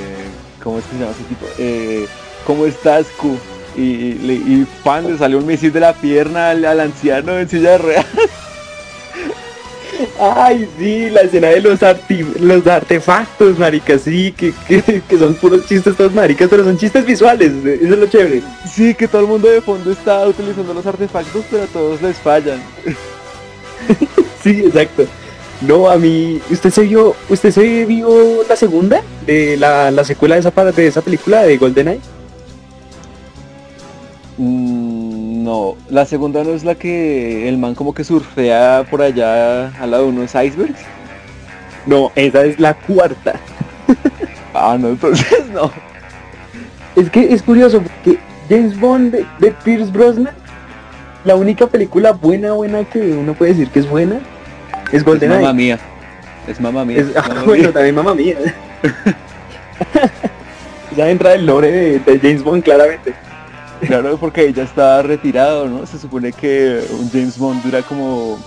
¿Cómo 0.63 0.79
es 0.79 0.85
que 0.85 0.93
se 0.93 0.99
llama 0.99 1.13
ese 1.13 1.25
tipo? 1.25 1.47
Eh, 1.59 2.07
¿Cómo 2.47 2.67
estás, 2.67 3.07
Q? 3.17 3.37
Y, 3.77 4.65
pan, 4.85 5.07
le 5.07 5.19
salió 5.19 5.39
un 5.39 5.47
misil 5.47 5.73
de 5.73 5.81
la 5.81 5.93
pierna 5.93 6.51
al, 6.51 6.65
al 6.65 6.81
anciano 6.81 7.39
en 7.39 7.49
silla 7.49 7.79
de. 7.79 7.97
Ay, 10.19 10.69
sí, 10.79 11.11
la 11.11 11.21
escena 11.23 11.49
de 11.49 11.61
los, 11.61 11.81
arti- 11.81 12.27
los 12.39 12.67
artefactos, 12.67 13.59
maricas, 13.59 14.03
sí, 14.03 14.33
que, 14.33 14.53
que, 14.67 15.03
que 15.09 15.19
son 15.19 15.35
puros 15.35 15.67
chistes 15.67 15.97
todos 15.97 16.13
maricas, 16.13 16.49
pero 16.49 16.65
son 16.65 16.77
chistes 16.77 17.05
visuales, 17.07 17.53
eso 17.65 17.95
es 17.95 17.99
lo 17.99 18.07
chévere. 18.07 18.43
Sí, 18.71 18.95
que 18.95 19.09
todo 19.09 19.23
el 19.23 19.29
mundo 19.29 19.49
de 19.49 19.61
fondo 19.61 19.91
está 19.93 20.27
utilizando 20.27 20.75
los 20.75 20.87
artefactos, 20.87 21.45
pero 21.51 21.65
a 21.65 21.67
todos 21.67 22.03
les 22.03 22.17
fallan. 22.19 22.61
Sí, 24.43 24.63
exacto. 24.65 25.05
No, 25.61 25.89
a 25.91 25.97
mí, 25.97 26.41
¿usted 26.51 26.71
se 26.71 26.83
vio, 26.83 27.17
usted 27.29 27.51
se 27.51 27.85
vio 27.85 28.45
la 28.49 28.55
segunda 28.57 29.03
de 29.27 29.57
la, 29.57 29.91
la 29.91 30.05
secuela 30.05 30.37
de 30.37 30.41
esa, 30.41 30.51
de 30.73 30.87
esa 30.87 31.03
película 31.03 31.43
de 31.43 31.57
GoldenEye? 31.59 32.01
Mm, 34.39 34.86
no, 35.47 35.77
la 35.89 36.05
segunda 36.07 36.43
no 36.43 36.51
es 36.51 36.65
la 36.65 36.75
que 36.75 37.49
el 37.49 37.57
man 37.57 37.77
como 37.77 37.95
que 37.95 38.03
surfea 38.03 38.85
por 38.91 39.01
allá 39.01 39.69
al 39.81 39.93
lado 39.93 40.03
de 40.03 40.09
unos 40.11 40.35
icebergs. 40.35 40.81
No, 41.87 42.11
esa 42.17 42.45
es 42.45 42.59
la 42.59 42.75
cuarta. 42.75 43.39
Ah, 44.53 44.77
no, 44.79 44.89
entonces 44.89 45.47
no. 45.55 45.71
Es 46.97 47.09
que 47.11 47.33
es 47.33 47.43
curioso 47.45 47.81
porque 47.81 48.19
James 48.49 48.79
Bond 48.81 49.13
de, 49.13 49.25
de 49.39 49.53
Pierce 49.53 49.93
Brosnan, 49.93 50.35
la 51.25 51.37
única 51.37 51.69
película 51.69 52.11
buena, 52.11 52.53
buena 52.53 52.83
que 52.85 52.99
uno 53.13 53.35
puede 53.35 53.53
decir 53.53 53.71
que 53.71 53.79
es 53.79 53.89
buena, 53.89 54.17
es 54.91 55.05
Es 55.05 55.29
mamá 55.29 55.53
GoldenEye. 55.53 55.53
mía. 55.53 55.79
Es 56.49 56.61
mamá 56.61 56.85
mía. 56.85 57.01
Es, 57.03 57.17
ah, 57.17 57.25
mamá 57.29 57.43
bueno, 57.45 57.63
mía. 57.65 57.73
también 57.73 57.95
mamá 57.95 58.15
mía. 58.15 58.37
ya 60.97 61.09
entra 61.09 61.35
el 61.35 61.47
lore 61.47 61.71
de, 61.71 61.99
de 62.01 62.19
James 62.19 62.43
Bond 62.43 62.65
claramente. 62.65 63.15
Claro, 63.81 64.17
porque 64.19 64.47
ella 64.47 64.63
está 64.63 65.03
retirado, 65.03 65.69
¿no? 65.69 65.87
Se 65.87 65.99
supone 65.99 66.33
que 66.33 66.81
un 66.99 67.11
James 67.11 67.39
Bond 67.39 67.63
dura 67.63 67.83
como 67.83 68.39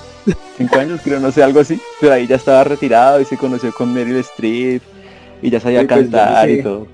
5 0.58 0.76
años, 0.78 1.00
creo, 1.04 1.20
no 1.20 1.32
sé, 1.32 1.44
algo 1.44 1.60
así. 1.60 1.80
Pero 2.00 2.14
ahí 2.14 2.28
ya 2.28 2.36
estaba 2.36 2.64
retirado 2.64 3.22
y 3.22 3.26
se 3.26 3.38
conoció 3.38 3.72
con 3.72 3.94
Meryl 3.94 4.18
Streep 4.18 4.82
y 5.42 5.50
ya 5.50 5.60
sabía 5.60 5.82
Sí, 5.82 5.88
pues, 5.88 6.06
no 6.06 6.12
cantar 6.12 6.46
sé. 6.46 6.54
y 6.54 6.64
todo. 6.64 6.88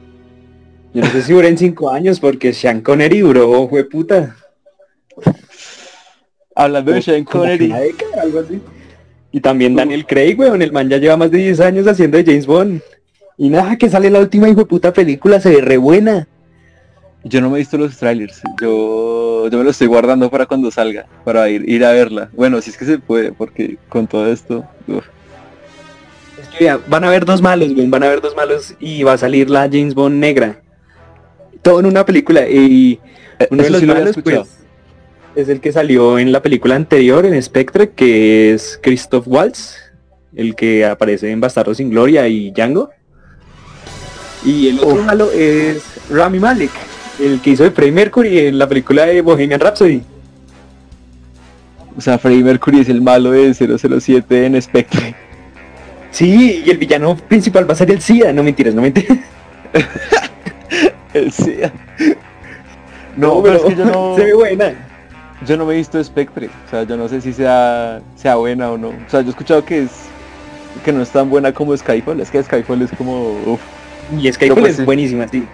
Yo 0.93 1.01
no 1.03 1.09
sé 1.11 1.21
si 1.23 1.33
duren 1.33 1.57
cinco 1.57 1.89
años 1.91 2.19
porque 2.19 2.53
Sean 2.53 2.81
Connery 2.81 3.19
duró, 3.19 3.67
fue 3.67 3.83
puta. 3.83 4.35
Hablando 6.55 6.91
de 6.93 7.01
Sean 7.01 7.23
Connery, 7.25 7.65
una 7.67 7.79
década, 7.79 8.21
algo 8.21 8.39
así. 8.39 8.61
Y 9.31 9.41
también 9.41 9.75
Daniel 9.75 10.05
Craig, 10.05 10.39
weón, 10.39 10.61
el 10.61 10.71
man 10.71 10.87
ya 10.87 10.97
lleva 10.97 11.17
más 11.17 11.29
de 11.31 11.39
10 11.39 11.59
años 11.59 11.87
haciendo 11.87 12.17
de 12.17 12.23
James 12.23 12.45
Bond. 12.45 12.81
Y 13.37 13.49
nada, 13.49 13.77
que 13.77 13.89
sale 13.89 14.09
la 14.09 14.19
última 14.19 14.47
hijo 14.47 14.61
de 14.61 14.65
puta 14.65 14.93
película, 14.93 15.41
se 15.41 15.49
ve 15.49 15.61
re 15.61 15.75
buena. 15.75 16.29
Yo 17.25 17.41
no 17.41 17.49
me 17.49 17.57
he 17.57 17.59
visto 17.59 17.77
los 17.77 17.97
trailers. 17.97 18.41
Yo, 18.61 19.49
yo 19.49 19.57
me 19.57 19.63
lo 19.63 19.71
estoy 19.71 19.87
guardando 19.87 20.29
para 20.29 20.45
cuando 20.45 20.69
salga, 20.71 21.07
para 21.23 21.49
ir, 21.49 21.67
ir 21.67 21.83
a 21.83 21.91
verla. 21.91 22.29
Bueno, 22.33 22.61
si 22.61 22.69
es 22.69 22.77
que 22.77 22.85
se 22.85 22.99
puede, 22.99 23.31
porque 23.31 23.77
con 23.89 24.07
todo 24.07 24.31
esto... 24.31 24.63
uf. 24.87 25.05
Es 26.39 26.47
que 26.49 26.77
van 26.87 27.03
a 27.03 27.07
haber 27.07 27.25
dos 27.25 27.41
malos, 27.41 27.69
van 27.89 28.03
a 28.03 28.05
haber 28.05 28.21
dos 28.21 28.35
malos 28.35 28.75
y 28.79 29.03
va 29.03 29.13
a 29.13 29.17
salir 29.17 29.49
la 29.49 29.63
James 29.63 29.95
Bond 29.95 30.19
negra. 30.19 30.61
Todo 31.61 31.79
en 31.79 31.87
una 31.87 32.05
película 32.05 32.47
y 32.47 32.99
Eh, 33.39 33.47
uno 33.49 33.63
de 33.63 33.69
los 33.71 33.79
sí 33.81 33.85
lo 33.85 33.93
había 33.93 34.05
malos 34.05 34.23
pues 34.23 34.65
es 35.35 35.49
el 35.49 35.59
que 35.59 35.71
salió 35.71 36.17
en 36.17 36.31
la 36.31 36.41
película 36.41 36.75
anterior 36.75 37.25
en 37.25 37.41
Spectre, 37.41 37.91
que 37.91 38.53
es 38.53 38.79
Christoph 38.81 39.27
Waltz, 39.27 39.75
el 40.35 40.55
que 40.55 40.85
aparece 40.85 41.31
en 41.31 41.41
Bastardo 41.41 41.73
sin 41.73 41.89
Gloria 41.89 42.27
y 42.27 42.51
Django. 42.51 42.89
Y 44.45 44.69
el 44.69 44.79
otro 44.79 44.95
Uf. 44.95 45.05
malo 45.05 45.31
es 45.31 45.83
Rami 46.09 46.39
Malek, 46.39 46.71
el 47.19 47.41
que 47.41 47.51
hizo 47.51 47.63
de 47.63 47.71
Freddie 47.71 47.91
Mercury 47.91 48.39
en 48.39 48.57
la 48.57 48.67
película 48.67 49.05
de 49.05 49.21
Bohemian 49.21 49.59
Rhapsody. 49.59 50.01
O 51.97 52.01
sea, 52.01 52.17
Freddie 52.17 52.43
Mercury 52.43 52.81
es 52.81 52.89
el 52.89 53.01
malo 53.01 53.31
de 53.31 53.53
007 53.53 54.45
en 54.45 54.61
Spectre. 54.61 55.15
Sí, 56.11 56.63
y 56.65 56.69
el 56.69 56.77
villano 56.77 57.15
principal 57.15 57.67
va 57.69 57.73
a 57.73 57.77
ser 57.77 57.91
el 57.91 58.01
SIDA, 58.01 58.31
no 58.31 58.43
mentiras, 58.43 58.73
no 58.73 58.81
mentiras. 58.81 59.17
El 61.13 61.31
SIDA. 61.31 61.71
No, 63.15 63.41
pero 63.41 63.55
es 63.55 63.63
que 63.63 63.75
yo 63.75 63.85
no, 63.85 64.15
se 64.17 64.25
ve 64.25 64.33
buena. 64.33 64.73
yo 65.47 65.55
no 65.55 65.65
me 65.65 65.73
he 65.73 65.77
visto 65.77 66.01
Spectre. 66.03 66.49
O 66.67 66.69
sea, 66.69 66.83
yo 66.83 66.97
no 66.97 67.07
sé 67.07 67.21
si 67.21 67.31
sea, 67.31 68.01
sea 68.15 68.35
buena 68.35 68.71
o 68.71 68.77
no. 68.77 68.89
O 68.89 69.09
sea, 69.09 69.21
yo 69.21 69.27
he 69.27 69.29
escuchado 69.29 69.63
que 69.63 69.83
es 69.83 69.91
que 70.83 70.91
no 70.91 71.01
es 71.01 71.09
tan 71.09 71.29
buena 71.29 71.53
como 71.53 71.75
Skyfall. 71.75 72.19
Es 72.19 72.29
que 72.29 72.43
Skyfall 72.43 72.81
es 72.81 72.91
como... 72.91 73.31
uf. 73.45 73.61
Y 74.19 74.31
Skyfall 74.31 74.59
pues 74.59 74.79
es 74.79 74.85
buenísima, 74.85 75.27
sí. 75.27 75.45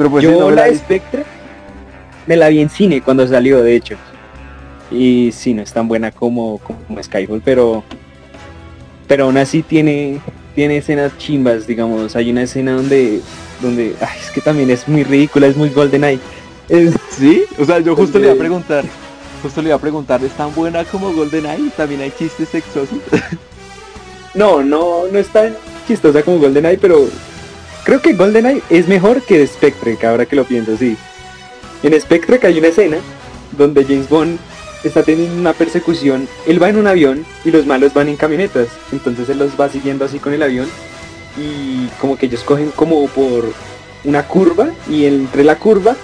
Pero 0.00 0.10
pues 0.10 0.24
sí, 0.24 0.30
Yo 0.30 0.40
no 0.40 0.50
la 0.50 0.66
la 0.66 0.74
Spectre 0.74 1.24
me 2.26 2.34
la 2.34 2.48
vi 2.48 2.60
en 2.60 2.70
cine 2.70 3.02
cuando 3.02 3.28
salió, 3.28 3.62
de 3.62 3.76
hecho. 3.76 3.96
Y 4.90 5.30
sí, 5.30 5.52
no 5.52 5.60
es 5.60 5.74
tan 5.74 5.88
buena 5.88 6.10
como, 6.10 6.56
como 6.58 7.02
Skyfall, 7.02 7.42
pero 7.44 7.84
pero 9.06 9.24
aún 9.24 9.36
así 9.36 9.62
tiene 9.62 10.18
tiene 10.54 10.78
escenas 10.78 11.18
chimbas, 11.18 11.66
digamos. 11.66 12.16
Hay 12.16 12.30
una 12.30 12.44
escena 12.44 12.72
donde 12.72 13.20
donde 13.60 13.94
ay, 14.00 14.18
es 14.18 14.30
que 14.30 14.40
también 14.40 14.70
es 14.70 14.88
muy 14.88 15.04
ridícula, 15.04 15.48
es 15.48 15.56
muy 15.58 15.68
GoldenEye. 15.68 16.18
Es, 16.70 16.94
¿Sí? 17.10 17.44
O 17.58 17.66
sea, 17.66 17.80
yo 17.80 17.94
justo 17.94 18.18
le 18.18 18.24
iba 18.24 18.34
a 18.34 18.38
preguntar. 18.38 18.86
Justo 19.42 19.60
le 19.60 19.68
iba 19.68 19.76
a 19.76 19.80
preguntar, 19.80 20.24
¿es 20.24 20.32
tan 20.32 20.54
buena 20.54 20.82
como 20.86 21.12
GoldenEye? 21.12 21.68
¿También 21.76 22.00
hay 22.00 22.12
chistes 22.18 22.48
sexosos? 22.48 23.00
no, 24.34 24.62
no, 24.62 25.08
no 25.12 25.18
es 25.18 25.28
tan 25.28 25.54
chistosa 25.86 26.22
como 26.22 26.38
GoldenEye, 26.38 26.78
pero 26.78 27.06
creo 27.84 28.00
que 28.00 28.14
GoldenEye 28.14 28.62
es 28.70 28.88
mejor 28.88 29.22
que 29.22 29.46
Spectre, 29.46 29.96
que 29.96 30.06
ahora 30.06 30.26
que 30.26 30.36
lo 30.36 30.44
pienso, 30.44 30.76
sí. 30.76 30.96
En 31.82 31.98
Spectre 32.00 32.38
hay 32.42 32.58
una 32.58 32.68
escena 32.68 32.98
donde 33.56 33.84
James 33.84 34.08
Bond 34.08 34.38
está 34.84 35.02
teniendo 35.02 35.38
una 35.38 35.52
persecución, 35.52 36.28
él 36.46 36.62
va 36.62 36.68
en 36.68 36.76
un 36.76 36.86
avión 36.86 37.24
y 37.44 37.50
los 37.50 37.66
malos 37.66 37.92
van 37.92 38.08
en 38.08 38.16
camionetas, 38.16 38.68
entonces 38.92 39.28
él 39.28 39.38
los 39.38 39.58
va 39.60 39.68
siguiendo 39.68 40.04
así 40.04 40.18
con 40.18 40.32
el 40.32 40.42
avión 40.42 40.68
y 41.36 41.86
como 42.00 42.16
que 42.16 42.26
ellos 42.26 42.42
cogen 42.42 42.70
como 42.70 43.06
por 43.08 43.52
una 44.04 44.26
curva 44.26 44.70
y 44.88 45.04
entre 45.04 45.44
la 45.44 45.56
curva 45.56 45.96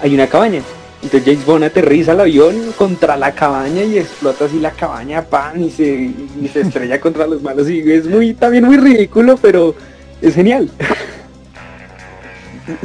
hay 0.00 0.14
una 0.14 0.26
cabaña. 0.26 0.62
Entonces 1.02 1.24
James 1.24 1.44
Bond 1.44 1.64
aterriza 1.64 2.12
el 2.12 2.20
avión 2.20 2.72
contra 2.76 3.16
la 3.16 3.34
cabaña 3.34 3.82
y 3.82 3.98
explota 3.98 4.44
así 4.44 4.60
la 4.60 4.70
cabaña, 4.70 5.22
pan, 5.22 5.62
y 5.62 5.70
se 5.70 6.12
estrella 6.54 7.00
contra 7.00 7.26
los 7.26 7.42
malos. 7.42 7.68
Y 7.68 7.90
es 7.90 8.06
muy, 8.06 8.34
también 8.34 8.64
muy 8.64 8.76
ridículo, 8.76 9.36
pero 9.36 9.74
es 10.20 10.34
genial. 10.34 10.70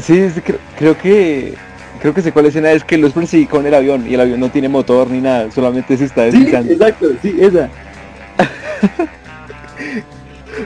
Sí, 0.01 0.29
sí, 0.29 0.41
creo, 0.41 0.59
creo 0.77 0.97
que... 0.97 1.55
Creo 1.99 2.13
que 2.13 2.21
sé 2.21 2.31
cuál 2.31 2.45
escena 2.45 2.71
es 2.71 2.83
que 2.83 2.95
los 2.97 3.13
persigue 3.13 3.47
con 3.47 3.65
el 3.65 3.73
avión 3.73 4.05
y 4.07 4.13
el 4.13 4.21
avión 4.21 4.39
no 4.39 4.51
tiene 4.51 4.69
motor 4.69 5.09
ni 5.09 5.19
nada, 5.19 5.49
solamente 5.51 5.97
se 5.97 6.05
está 6.05 6.29
Sí, 6.31 6.37
deslizando. 6.37 6.71
exacto, 6.73 7.07
sí, 7.21 7.35
esa. 7.39 7.69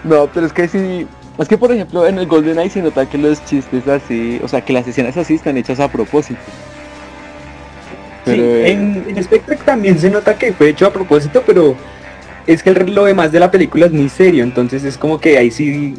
No, 0.03 0.27
pero 0.33 0.45
es 0.45 0.53
que 0.53 0.67
sí. 0.67 1.07
Es 1.37 1.47
que 1.47 1.57
por 1.57 1.71
ejemplo 1.71 2.05
en 2.07 2.19
el 2.19 2.27
GoldenEye 2.27 2.69
se 2.69 2.81
nota 2.81 3.09
que 3.09 3.17
los 3.17 3.43
chistes 3.45 3.87
así, 3.87 4.39
o 4.43 4.47
sea 4.47 4.61
que 4.63 4.73
las 4.73 4.87
escenas 4.87 5.17
así 5.17 5.35
están 5.35 5.57
hechas 5.57 5.79
a 5.79 5.91
propósito. 5.91 6.39
Pero 8.25 8.43
Sí, 8.43 8.49
eh, 8.49 8.71
en, 8.71 9.05
en 9.07 9.23
Spectre 9.23 9.57
también 9.57 9.97
se 9.99 10.09
nota 10.09 10.37
que 10.37 10.53
fue 10.53 10.69
hecho 10.69 10.85
a 10.85 10.93
propósito, 10.93 11.43
pero 11.45 11.75
es 12.45 12.61
que 12.61 12.69
el, 12.71 12.93
lo 12.93 13.05
demás 13.05 13.31
de 13.31 13.39
la 13.39 13.49
película 13.49 13.87
es 13.87 13.91
muy 13.91 14.09
serio, 14.09 14.43
entonces 14.43 14.83
es 14.83 14.97
como 14.97 15.19
que 15.19 15.37
ahí 15.37 15.49
sí, 15.49 15.95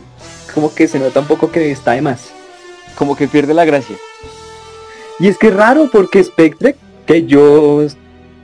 como 0.55 0.73
que 0.75 0.87
se 0.87 0.99
nota 0.99 1.21
un 1.21 1.27
poco 1.27 1.51
que 1.51 1.71
está 1.73 1.93
de 1.93 2.03
más. 2.03 2.33
Como 2.97 3.17
que 3.17 3.29
pierde 3.29 3.55
la 3.55 3.65
gracia. 3.65 3.97
Y 5.19 5.29
es 5.29 5.39
que 5.39 5.49
es 5.49 5.55
raro 5.55 5.89
porque 5.93 6.23
Spectre, 6.23 6.77
que 7.07 7.27
yo 7.27 7.87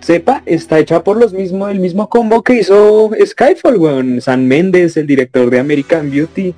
sepa, 0.00 0.42
está 0.46 0.78
hecha 0.78 1.02
por 1.02 1.16
los 1.16 1.32
mismos, 1.32 1.70
el 1.70 1.80
mismo 1.80 2.08
combo 2.08 2.42
que 2.42 2.60
hizo 2.60 3.10
Skyfall, 3.24 3.76
weón. 3.76 4.20
San 4.20 4.46
Méndez, 4.46 4.96
el 4.96 5.06
director 5.06 5.50
de 5.50 5.58
American 5.58 6.10
Beauty. 6.10 6.54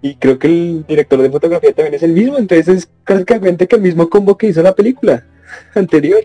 Y 0.00 0.14
creo 0.14 0.38
que 0.38 0.46
el 0.46 0.84
director 0.86 1.20
de 1.20 1.30
fotografía 1.30 1.72
también 1.72 1.94
es 1.94 2.02
el 2.02 2.12
mismo, 2.12 2.38
entonces 2.38 2.68
es 2.68 2.88
prácticamente 3.04 3.66
que 3.66 3.76
el 3.76 3.82
mismo 3.82 4.08
combo 4.08 4.38
que 4.38 4.48
hizo 4.48 4.62
la 4.62 4.74
película 4.74 5.24
anterior. 5.74 6.20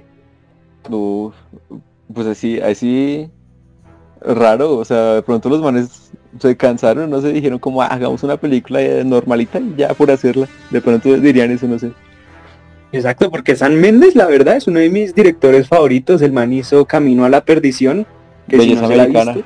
Uf, 0.89 1.33
pues 2.13 2.27
así, 2.27 2.59
así 2.59 3.29
raro, 4.21 4.77
o 4.77 4.85
sea, 4.85 5.15
de 5.15 5.21
pronto 5.23 5.49
los 5.49 5.61
manes 5.61 6.02
se 6.39 6.57
cansaron, 6.57 7.09
no 7.09 7.21
se 7.21 7.31
dijeron 7.31 7.59
como 7.59 7.81
"Ah, 7.81 7.87
hagamos 7.87 8.23
una 8.23 8.37
película 8.37 8.81
eh, 8.81 9.03
normalita 9.03 9.59
y 9.59 9.75
ya 9.77 9.93
por 9.93 10.11
hacerla. 10.11 10.47
De 10.69 10.81
pronto 10.81 11.13
dirían 11.17 11.51
eso, 11.51 11.67
no 11.67 11.77
sé. 11.79 11.91
Exacto, 12.91 13.31
porque 13.31 13.55
San 13.55 13.79
Méndez, 13.79 14.15
la 14.15 14.27
verdad, 14.27 14.55
es 14.55 14.67
uno 14.67 14.79
de 14.79 14.89
mis 14.89 15.15
directores 15.15 15.67
favoritos. 15.67 16.21
El 16.21 16.31
man 16.31 16.53
hizo 16.53 16.85
Camino 16.85 17.25
a 17.25 17.29
la 17.29 17.43
Perdición. 17.43 18.05
Que 18.47 18.59
si 18.59 18.67
Belleza 18.67 18.81
no 18.83 18.89
la 18.89 18.93
ha 18.95 19.05
Americana. 19.05 19.37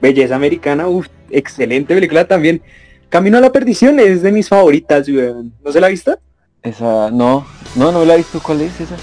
Belleza 0.00 0.36
Americana, 0.36 0.88
uff, 0.88 1.08
excelente 1.30 1.94
película 1.94 2.26
también. 2.26 2.62
Camino 3.08 3.38
a 3.38 3.40
la 3.40 3.52
Perdición 3.52 4.00
es 4.00 4.22
de 4.22 4.32
mis 4.32 4.48
favoritas, 4.48 5.08
weón. 5.08 5.52
¿No 5.64 5.70
se 5.72 5.80
la 5.80 5.86
ha 5.88 5.90
visto? 5.90 6.18
Esa, 6.62 7.10
no, 7.10 7.46
no, 7.76 7.92
no 7.92 8.04
la 8.04 8.14
he 8.14 8.18
visto, 8.18 8.40
¿cuál 8.42 8.62
es 8.62 8.80
esa? 8.80 8.96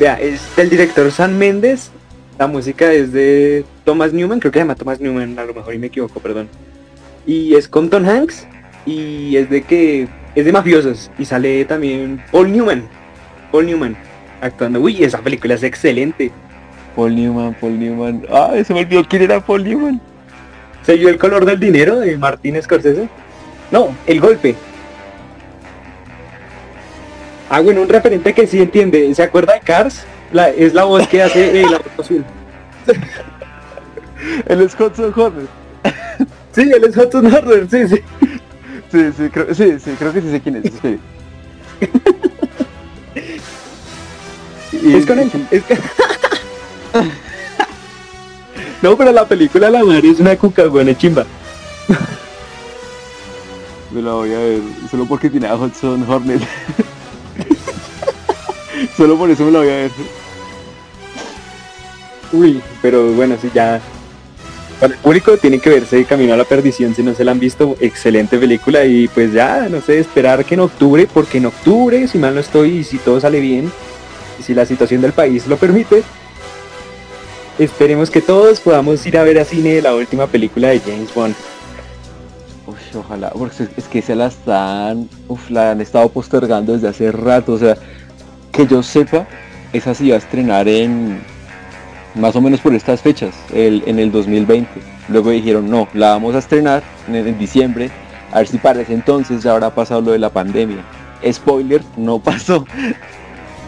Vea, 0.00 0.14
es 0.20 0.40
del 0.56 0.70
director 0.70 1.10
San 1.10 1.36
Méndez 1.38 1.90
La 2.38 2.46
música 2.46 2.92
es 2.92 3.12
de 3.12 3.64
Thomas 3.84 4.12
Newman, 4.12 4.40
creo 4.40 4.50
que 4.50 4.58
se 4.58 4.64
llama 4.64 4.74
Thomas 4.74 5.00
Newman, 5.00 5.38
a 5.38 5.44
lo 5.44 5.54
mejor 5.54 5.74
y 5.74 5.78
me 5.78 5.88
equivoco, 5.88 6.20
perdón. 6.20 6.48
Y 7.26 7.54
es 7.54 7.68
con 7.68 7.88
Tom 7.90 8.04
Hanks 8.04 8.46
y 8.86 9.36
es 9.36 9.48
de 9.48 9.62
que 9.62 10.08
es 10.34 10.44
de 10.44 10.52
mafiosos 10.52 11.10
y 11.18 11.24
sale 11.24 11.64
también 11.64 12.22
Paul 12.32 12.50
Newman. 12.52 12.88
Paul 13.50 13.66
Newman 13.66 13.96
actuando. 14.40 14.80
Uy, 14.80 15.04
esa 15.04 15.18
película 15.18 15.54
es 15.54 15.62
excelente. 15.62 16.30
Paul 16.96 17.14
Newman, 17.14 17.54
Paul 17.54 17.78
Newman. 17.78 18.26
Ah, 18.30 18.52
se 18.64 18.74
me 18.74 18.80
olvidó 18.80 19.06
quién 19.06 19.22
era 19.22 19.40
Paul 19.40 19.64
Newman. 19.64 20.00
¿Se 20.84 20.96
vio 20.96 21.08
el 21.08 21.18
color 21.18 21.44
del 21.44 21.60
dinero 21.60 22.00
de 22.00 22.16
Martín 22.18 22.60
Scorsese? 22.60 23.08
No, 23.70 23.94
el 24.06 24.20
golpe. 24.20 24.54
Ah, 27.48 27.60
bueno, 27.60 27.82
un 27.82 27.88
referente 27.88 28.32
que 28.32 28.46
sí 28.46 28.60
entiende. 28.60 29.14
¿Se 29.14 29.22
acuerda 29.22 29.54
de 29.54 29.60
Cars? 29.60 30.04
La, 30.32 30.48
es 30.48 30.72
la 30.72 30.84
voz 30.84 31.06
que 31.08 31.22
hace 31.22 31.60
eh, 31.60 31.66
la 31.70 31.78
voz 31.96 32.10
el 34.46 34.70
Scott 34.70 34.98
Horner. 34.98 35.46
sí, 36.52 36.62
el 36.62 36.84
es 36.84 36.96
Hudson 36.96 37.26
Horner, 37.32 37.68
sí, 37.70 37.86
sí. 37.88 38.02
Sí, 38.90 39.12
sí, 39.16 39.28
creo, 39.30 39.54
sí, 39.54 39.78
sí, 39.78 39.92
creo 39.98 40.12
que 40.12 40.20
sí 40.20 40.30
sé 40.30 40.40
quién 40.40 40.56
es. 40.56 40.64
es 40.64 40.72
con 45.08 45.18
él. 45.18 45.30
Es 45.50 45.62
no, 48.82 48.94
pero 48.96 49.12
la 49.12 49.26
película 49.26 49.70
La 49.70 49.82
Madre 49.82 50.10
es 50.10 50.20
una 50.20 50.36
cuca, 50.36 50.66
buena 50.66 50.94
chimba. 50.96 51.24
Me 53.90 54.02
la 54.02 54.12
voy 54.12 54.32
a 54.32 54.38
ver, 54.38 54.60
solo 54.90 55.06
porque 55.06 55.30
tiene 55.30 55.48
a 55.48 55.56
Hudson 55.56 56.08
Hornet. 56.08 56.40
solo 58.96 59.16
por 59.16 59.30
eso 59.30 59.44
me 59.44 59.52
la 59.52 59.58
voy 59.58 59.68
a 59.68 59.72
ver. 59.72 59.90
Uy, 62.32 62.62
pero 62.80 63.12
bueno, 63.12 63.36
si 63.40 63.50
ya 63.54 63.80
para 64.82 64.94
el 64.94 64.98
público 64.98 65.36
tiene 65.36 65.60
que 65.60 65.70
verse 65.70 66.04
Camino 66.04 66.34
a 66.34 66.36
la 66.36 66.42
Perdición 66.42 66.92
si 66.92 67.04
no 67.04 67.14
se 67.14 67.24
la 67.24 67.30
han 67.30 67.38
visto. 67.38 67.76
Excelente 67.78 68.36
película 68.36 68.84
y 68.84 69.06
pues 69.06 69.32
ya, 69.32 69.68
no 69.68 69.80
sé, 69.80 70.00
esperar 70.00 70.44
que 70.44 70.54
en 70.54 70.60
octubre, 70.60 71.06
porque 71.14 71.38
en 71.38 71.46
octubre, 71.46 72.08
si 72.08 72.18
mal 72.18 72.34
no 72.34 72.40
estoy 72.40 72.78
y 72.78 72.84
si 72.84 72.98
todo 72.98 73.20
sale 73.20 73.38
bien, 73.38 73.70
y 74.40 74.42
si 74.42 74.54
la 74.54 74.66
situación 74.66 75.00
del 75.00 75.12
país 75.12 75.46
lo 75.46 75.56
permite, 75.56 76.02
esperemos 77.60 78.10
que 78.10 78.20
todos 78.20 78.58
podamos 78.58 79.06
ir 79.06 79.18
a 79.18 79.22
ver 79.22 79.38
a 79.38 79.44
cine 79.44 79.80
la 79.80 79.94
última 79.94 80.26
película 80.26 80.70
de 80.70 80.80
James 80.80 81.14
Bond. 81.14 81.36
Uf, 82.66 82.96
ojalá, 82.96 83.30
porque 83.30 83.68
es 83.76 83.84
que 83.84 84.02
se 84.02 84.16
la 84.16 84.26
están, 84.26 85.08
uf, 85.28 85.48
la 85.48 85.70
han 85.70 85.80
estado 85.80 86.08
postergando 86.08 86.72
desde 86.72 86.88
hace 86.88 87.12
rato, 87.12 87.52
o 87.52 87.58
sea, 87.60 87.76
que 88.50 88.66
yo 88.66 88.82
sepa, 88.82 89.28
esa 89.72 89.94
se 89.94 90.06
iba 90.06 90.16
a 90.16 90.18
estrenar 90.18 90.66
en 90.66 91.20
más 92.14 92.36
o 92.36 92.40
menos 92.40 92.60
por 92.60 92.74
estas 92.74 93.00
fechas, 93.00 93.34
el, 93.52 93.82
en 93.86 93.98
el 93.98 94.12
2020. 94.12 94.68
Luego 95.08 95.30
dijeron, 95.30 95.70
no, 95.70 95.88
la 95.94 96.10
vamos 96.10 96.34
a 96.34 96.38
estrenar 96.38 96.82
en, 97.08 97.38
diciembre, 97.38 97.90
a 98.32 98.38
ver 98.38 98.48
si 98.48 98.58
parece 98.58 98.94
entonces 98.94 99.42
ya 99.42 99.52
habrá 99.52 99.70
pasado 99.74 100.00
lo 100.00 100.12
de 100.12 100.18
la 100.18 100.30
pandemia. 100.30 100.82
Spoiler, 101.30 101.82
no 101.96 102.18
pasó. 102.22 102.66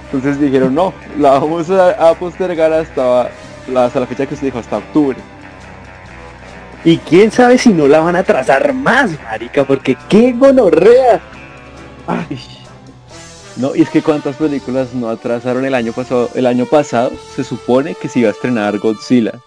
Entonces 0.06 0.40
dijeron, 0.40 0.74
no, 0.74 0.92
la 1.18 1.30
vamos 1.30 1.70
a, 1.70 2.14
postergar 2.14 2.72
hasta, 2.72 3.30
hasta 3.74 4.00
la 4.00 4.06
fecha 4.06 4.26
que 4.26 4.34
usted 4.34 4.46
dijo, 4.46 4.58
hasta 4.58 4.78
octubre. 4.78 5.16
Y 6.84 6.98
quién 6.98 7.30
sabe 7.30 7.56
si 7.56 7.70
no 7.70 7.88
la 7.88 8.00
van 8.00 8.14
a 8.16 8.22
trazar 8.22 8.74
más, 8.74 9.10
marica, 9.22 9.64
porque 9.64 9.96
qué 10.08 10.32
gonorrea. 10.32 11.20
No, 13.56 13.74
y 13.76 13.82
es 13.82 13.90
que 13.90 14.02
cuántas 14.02 14.36
películas 14.36 14.94
no 14.94 15.08
atrasaron 15.08 15.64
el 15.64 15.74
año 15.74 15.92
pasado. 15.92 16.28
El 16.34 16.46
año 16.46 16.66
pasado 16.66 17.12
se 17.34 17.44
supone 17.44 17.94
que 17.94 18.08
se 18.08 18.20
iba 18.20 18.28
a 18.28 18.32
estrenar 18.32 18.78
Godzilla. 18.78 19.40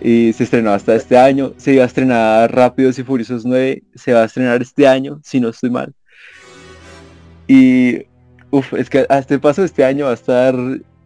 Y 0.00 0.32
se 0.32 0.44
estrenó 0.44 0.72
hasta 0.72 0.94
este 0.94 1.18
año. 1.18 1.52
Se 1.56 1.74
iba 1.74 1.82
a 1.82 1.86
estrenar 1.86 2.54
Rápidos 2.54 2.98
y 2.98 3.02
Furiosos 3.02 3.44
9. 3.44 3.82
Se 3.94 4.12
va 4.12 4.22
a 4.22 4.24
estrenar 4.26 4.62
este 4.62 4.86
año, 4.86 5.20
si 5.24 5.40
no 5.40 5.48
estoy 5.48 5.70
mal. 5.70 5.92
Y 7.48 8.06
Uf, 8.50 8.72
es 8.74 8.88
que 8.88 9.06
a 9.08 9.18
este 9.18 9.38
paso 9.38 9.62
este 9.62 9.84
año 9.84 10.06
va 10.06 10.12
a 10.12 10.14
estar 10.14 10.54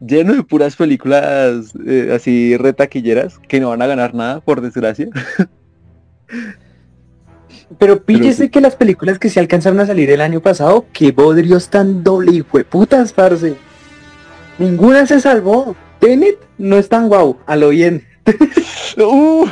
lleno 0.01 0.35
de 0.35 0.45
puras 0.45 0.77
películas 0.77 1.73
eh, 1.87 2.13
así 2.15 2.57
retaquilleras 2.57 3.39
que 3.49 3.59
no 3.59 3.71
van 3.71 3.83
a 3.83 3.87
ganar 3.87 4.15
nada, 4.15 4.41
por 4.41 4.61
desgracia. 4.61 5.09
Pero 7.79 8.03
píllese 8.03 8.51
que 8.51 8.61
las 8.61 8.77
películas 8.77 9.19
que 9.19 9.31
se 9.31 9.41
alcanzaron 9.41 9.81
a 9.81 9.87
salir 9.87 10.11
el 10.11 10.21
año 10.21 10.41
pasado, 10.41 10.87
que 10.93 11.13
bodrios 11.13 11.69
tan 11.69 12.05
doble 12.05 12.33
y 12.33 12.43
putas, 12.43 13.13
parce. 13.13 13.57
Ninguna 14.59 15.07
se 15.07 15.21
salvó. 15.21 15.77
Tenet 15.99 16.39
no 16.59 16.77
es 16.77 16.89
tan 16.89 17.09
guau, 17.09 17.39
a 17.47 17.57
lo 17.57 17.71
bien. 17.71 18.05
uh. 18.99 19.47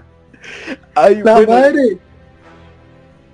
Ay, 0.94 1.20
La 1.22 1.40
madre. 1.40 1.98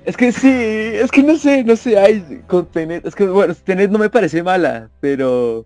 Es 0.04 0.16
que 0.16 0.32
sí, 0.32 0.48
es 0.50 1.10
que 1.12 1.22
no 1.22 1.36
sé, 1.36 1.62
no 1.62 1.76
sé, 1.76 1.96
hay 1.96 2.42
con 2.48 2.66
Tenet, 2.66 3.06
es 3.06 3.14
que 3.14 3.24
bueno, 3.24 3.54
Tenet 3.54 3.90
no 3.90 4.00
me 4.00 4.10
parece 4.10 4.42
mala, 4.42 4.90
pero 4.98 5.64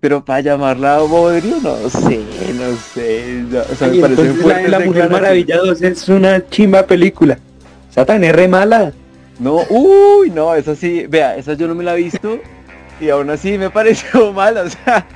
pero 0.00 0.24
para 0.24 0.40
llamarla 0.40 0.98
bodrio, 0.98 1.56
no 1.62 1.88
sé, 1.88 2.20
no 2.54 2.76
sé, 2.94 3.44
o 3.70 3.74
sea, 3.74 3.88
me 3.88 4.00
parece 4.00 4.32
fuerte. 4.34 4.68
La, 4.68 4.78
la 4.78 4.84
Mujer 4.84 5.10
Maravilla 5.10 5.60
es 5.80 6.08
una 6.08 6.46
chimba 6.48 6.86
película. 6.86 7.38
Satan 7.90 8.22
es 8.24 8.34
re 8.34 8.46
mala. 8.46 8.92
No, 9.38 9.60
uy, 9.68 10.30
no, 10.30 10.54
esa 10.54 10.74
sí, 10.74 11.06
vea, 11.08 11.36
esa 11.36 11.54
yo 11.54 11.66
no 11.66 11.74
me 11.74 11.84
la 11.84 11.94
he 11.94 12.02
visto 12.02 12.38
y 13.00 13.10
aún 13.10 13.30
así 13.30 13.58
me 13.58 13.70
pareció 13.78 14.32
mala, 14.32 14.62
o 14.62 14.70
sea, 14.70 15.06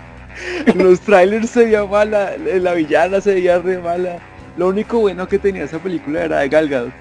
los 0.74 1.00
trailers 1.00 1.50
se 1.50 1.64
veía 1.64 1.84
mala, 1.84 2.32
la 2.38 2.74
villana 2.74 3.20
se 3.20 3.34
veía 3.34 3.58
re 3.58 3.78
mala. 3.78 4.18
Lo 4.56 4.68
único 4.68 4.98
bueno 5.00 5.28
que 5.28 5.38
tenía 5.38 5.64
esa 5.64 5.78
película 5.78 6.24
era 6.24 6.40
de 6.40 6.48
Gal 6.48 6.92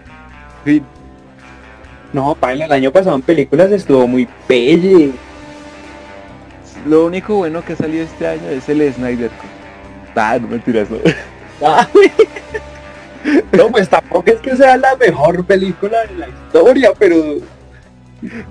Fin. 0.63 0.83
No, 2.13 2.35
Paila, 2.35 2.65
el 2.65 2.71
año 2.71 2.91
pasado 2.91 3.15
en 3.15 3.21
películas 3.21 3.71
estuvo 3.71 4.07
muy 4.07 4.27
pelle. 4.47 5.11
Lo 6.85 7.05
único 7.05 7.35
bueno 7.35 7.63
que 7.63 7.75
salió 7.75 8.03
este 8.03 8.27
año 8.27 8.49
es 8.49 8.69
el 8.69 8.93
Snyder 8.93 9.31
Ah, 10.15 10.37
no 10.39 10.47
mentiras, 10.47 10.89
no. 10.89 10.97
no, 13.51 13.69
pues 13.69 13.89
tampoco 13.89 14.31
es 14.31 14.39
que 14.39 14.55
sea 14.55 14.77
la 14.77 14.95
mejor 14.95 15.45
película 15.45 16.05
de 16.05 16.15
la 16.15 16.27
historia, 16.27 16.91
pero... 16.97 17.35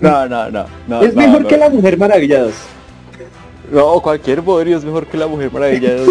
No, 0.01 0.27
no, 0.27 0.51
no. 0.51 0.67
no 0.87 1.03
es 1.03 1.15
mejor 1.15 1.47
que 1.47 1.59
La 1.59 1.69
Mujer 1.69 1.99
Maravilla 1.99 2.47
No, 3.71 4.01
cualquier 4.01 4.41
bodrio 4.41 4.79
es 4.79 4.85
mejor 4.85 5.07
que 5.07 5.19
La 5.19 5.27
Mujer 5.27 5.53
Maravilla 5.53 5.97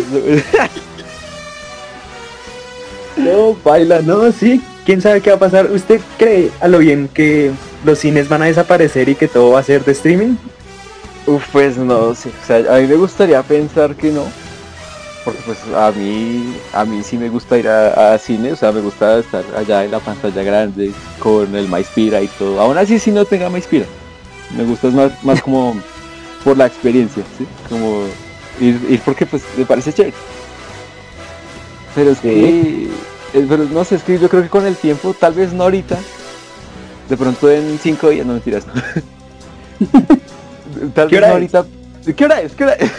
no, 3.17 3.57
baila, 3.63 4.01
no, 4.03 4.31
sí, 4.31 4.61
quién 4.85 5.01
sabe 5.01 5.21
qué 5.21 5.31
va 5.31 5.37
a 5.37 5.39
pasar. 5.39 5.71
¿Usted 5.71 5.99
cree 6.19 6.51
a 6.61 6.67
lo 6.67 6.77
bien 6.79 7.09
que 7.11 7.51
los 7.83 7.97
cines 7.97 8.29
van 8.29 8.43
a 8.43 8.45
desaparecer 8.45 9.09
y 9.09 9.15
que 9.15 9.27
todo 9.27 9.51
va 9.51 9.59
a 9.59 9.63
ser 9.63 9.83
de 9.83 9.91
streaming? 9.93 10.35
Uf, 11.27 11.45
pues 11.51 11.77
no 11.77 12.15
sé, 12.15 12.29
o 12.29 12.45
sea, 12.45 12.75
a 12.75 12.79
mí 12.79 12.87
me 12.87 12.95
gustaría 12.95 13.43
pensar 13.43 13.95
que 13.95 14.11
no, 14.11 14.23
porque 15.25 15.41
pues 15.45 15.57
a 15.75 15.91
mí, 15.91 16.55
a 16.71 16.85
mí 16.85 17.03
sí 17.03 17.17
me 17.17 17.27
gusta 17.27 17.57
ir 17.57 17.67
a, 17.67 18.17
cine, 18.17 18.53
o 18.53 18.55
sea, 18.55 18.71
me 18.71 18.79
gusta 18.79 19.19
estar 19.19 19.43
allá 19.57 19.83
en 19.83 19.91
la 19.91 19.99
pantalla 19.99 20.41
grande 20.41 20.93
con 21.19 21.53
el 21.53 21.67
Maispira 21.67 22.21
y 22.21 22.29
todo. 22.29 22.61
Aún 22.61 22.77
así 22.77 22.97
si 22.97 23.11
no 23.11 23.25
tenga 23.25 23.49
Maispira, 23.49 23.85
me 24.55 24.63
gusta 24.63 24.87
más, 24.87 25.11
más 25.21 25.41
como 25.41 25.75
por 26.45 26.55
la 26.55 26.65
experiencia, 26.65 27.23
¿sí? 27.37 27.45
Como 27.67 28.03
ir, 28.61 28.79
ir 28.89 29.01
porque 29.01 29.25
pues 29.25 29.43
me 29.57 29.65
parece 29.65 29.91
chévere. 29.91 30.15
Pero 31.93 32.11
es 32.11 32.19
que 32.19 32.87
eh, 33.33 33.45
pero 33.49 33.65
no 33.65 33.83
sé, 33.83 33.95
es 33.95 34.03
que 34.03 34.17
yo 34.17 34.29
creo 34.29 34.43
que 34.43 34.49
con 34.49 34.65
el 34.65 34.77
tiempo, 34.77 35.13
tal 35.13 35.33
vez 35.33 35.51
no 35.51 35.63
ahorita, 35.63 35.97
de 37.09 37.17
pronto 37.17 37.51
en 37.51 37.77
cinco 37.79 38.09
días, 38.11 38.25
no 38.25 38.31
mentiras. 38.31 38.65
tal 40.93 41.09
vez 41.09 41.21
no 41.21 41.27
ahorita. 41.27 41.65
¿Qué 42.15 42.25
hora 42.25 42.41
es? 42.41 42.53
¿Qué 42.53 42.63
hora 42.63 42.73
es? 42.73 42.91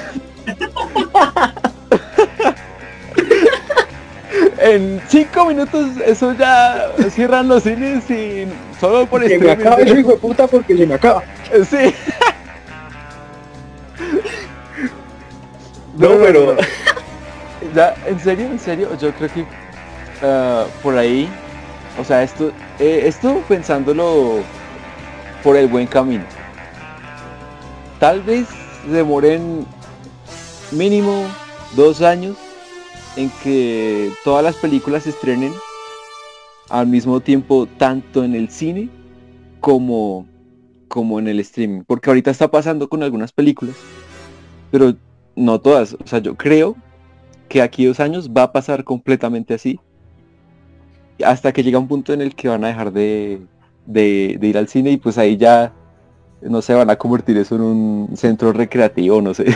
en 4.59 5.01
cinco 5.09 5.47
minutos 5.47 5.89
eso 6.05 6.35
ya 6.35 6.91
cierran 7.11 7.49
los 7.49 7.63
cines 7.63 8.11
y 8.11 8.47
solo 8.79 9.07
por 9.07 9.25
que 9.25 9.39
me 9.39 9.53
acaba 9.53 9.77
ese 9.77 10.01
hijo 10.01 10.13
de 10.13 10.19
puta 10.19 10.47
porque 10.47 10.77
se 10.77 10.87
me 10.87 10.95
acaba. 10.95 11.23
Sí. 11.69 11.95
no, 15.97 16.11
pero... 16.19 16.57
Ya, 17.75 17.95
en 18.07 18.21
serio, 18.21 18.47
en 18.47 18.59
serio, 18.59 18.89
yo 18.99 19.13
creo 19.13 19.33
que 19.33 19.45
Ah, 20.23 20.65
por 20.83 20.99
ahí, 20.99 21.29
o 21.99 22.05
sea, 22.05 22.23
esto, 22.23 22.51
eh, 22.81 23.03
esto 23.05 23.41
pensándolo 23.49 24.41
por 25.45 25.57
el 25.57 25.69
buen 25.69 25.87
camino. 25.87 26.25
Tal 27.99 28.23
vez 28.23 28.47
demoren 28.91 29.67
mínimo 30.73 31.25
dos 31.77 32.03
años 32.03 32.37
en 33.17 33.31
que 33.43 34.13
todas 34.25 34.45
las 34.45 34.57
películas 34.57 35.03
se 35.03 35.11
estrenen 35.11 35.53
al 36.69 36.87
mismo 36.87 37.21
tiempo 37.21 37.67
tanto 37.79 38.23
en 38.23 38.35
el 38.35 38.51
cine 38.51 38.89
como, 39.61 40.27
como 40.87 41.19
en 41.19 41.29
el 41.29 41.41
streaming. 41.41 41.83
Porque 41.87 42.11
ahorita 42.11 42.31
está 42.31 42.51
pasando 42.51 42.89
con 42.89 43.03
algunas 43.03 43.33
películas, 43.33 43.75
pero 44.71 44.95
no 45.35 45.61
todas. 45.61 45.95
O 45.95 46.07
sea, 46.07 46.21
yo 46.21 46.37
creo 46.37 46.77
que 47.49 47.63
aquí 47.63 47.87
dos 47.87 48.01
años 48.01 48.31
va 48.31 48.45
a 48.45 48.53
pasar 48.53 48.85
completamente 48.85 49.55
así. 49.55 49.81
Hasta 51.25 51.53
que 51.53 51.63
llega 51.65 51.79
un 51.79 51.89
punto 51.89 52.13
en 52.13 52.21
el 52.21 52.35
que 52.35 52.49
van 52.49 52.65
a 52.65 52.69
dejar 52.69 52.93
de, 52.93 53.41
de, 53.87 54.39
ir 54.41 54.59
al 54.59 54.69
cine 54.69 54.91
y 54.93 54.97
pues 54.99 55.19
ahí 55.19 55.37
ya, 55.37 55.73
no 56.43 56.63
se 56.63 56.75
van 56.75 56.91
a 56.91 56.97
convertir 56.97 57.37
eso 57.39 57.57
en 57.57 57.63
un 57.63 58.17
centro 58.17 58.53
recreativo, 58.53 59.21
no 59.21 59.35
sé. 59.35 59.47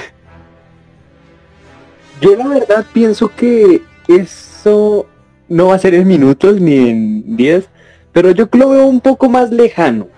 Yo 2.20 2.36
la 2.36 2.46
verdad 2.48 2.86
pienso 2.92 3.28
que 3.28 3.82
eso 4.08 5.06
no 5.48 5.66
va 5.68 5.74
a 5.74 5.78
ser 5.78 5.94
en 5.94 6.06
minutos 6.06 6.60
ni 6.60 6.76
en 6.76 7.36
días, 7.36 7.64
pero 8.12 8.30
yo 8.30 8.48
lo 8.52 8.68
veo 8.70 8.86
un 8.86 9.00
poco 9.00 9.28
más 9.28 9.50
lejano. 9.50 10.08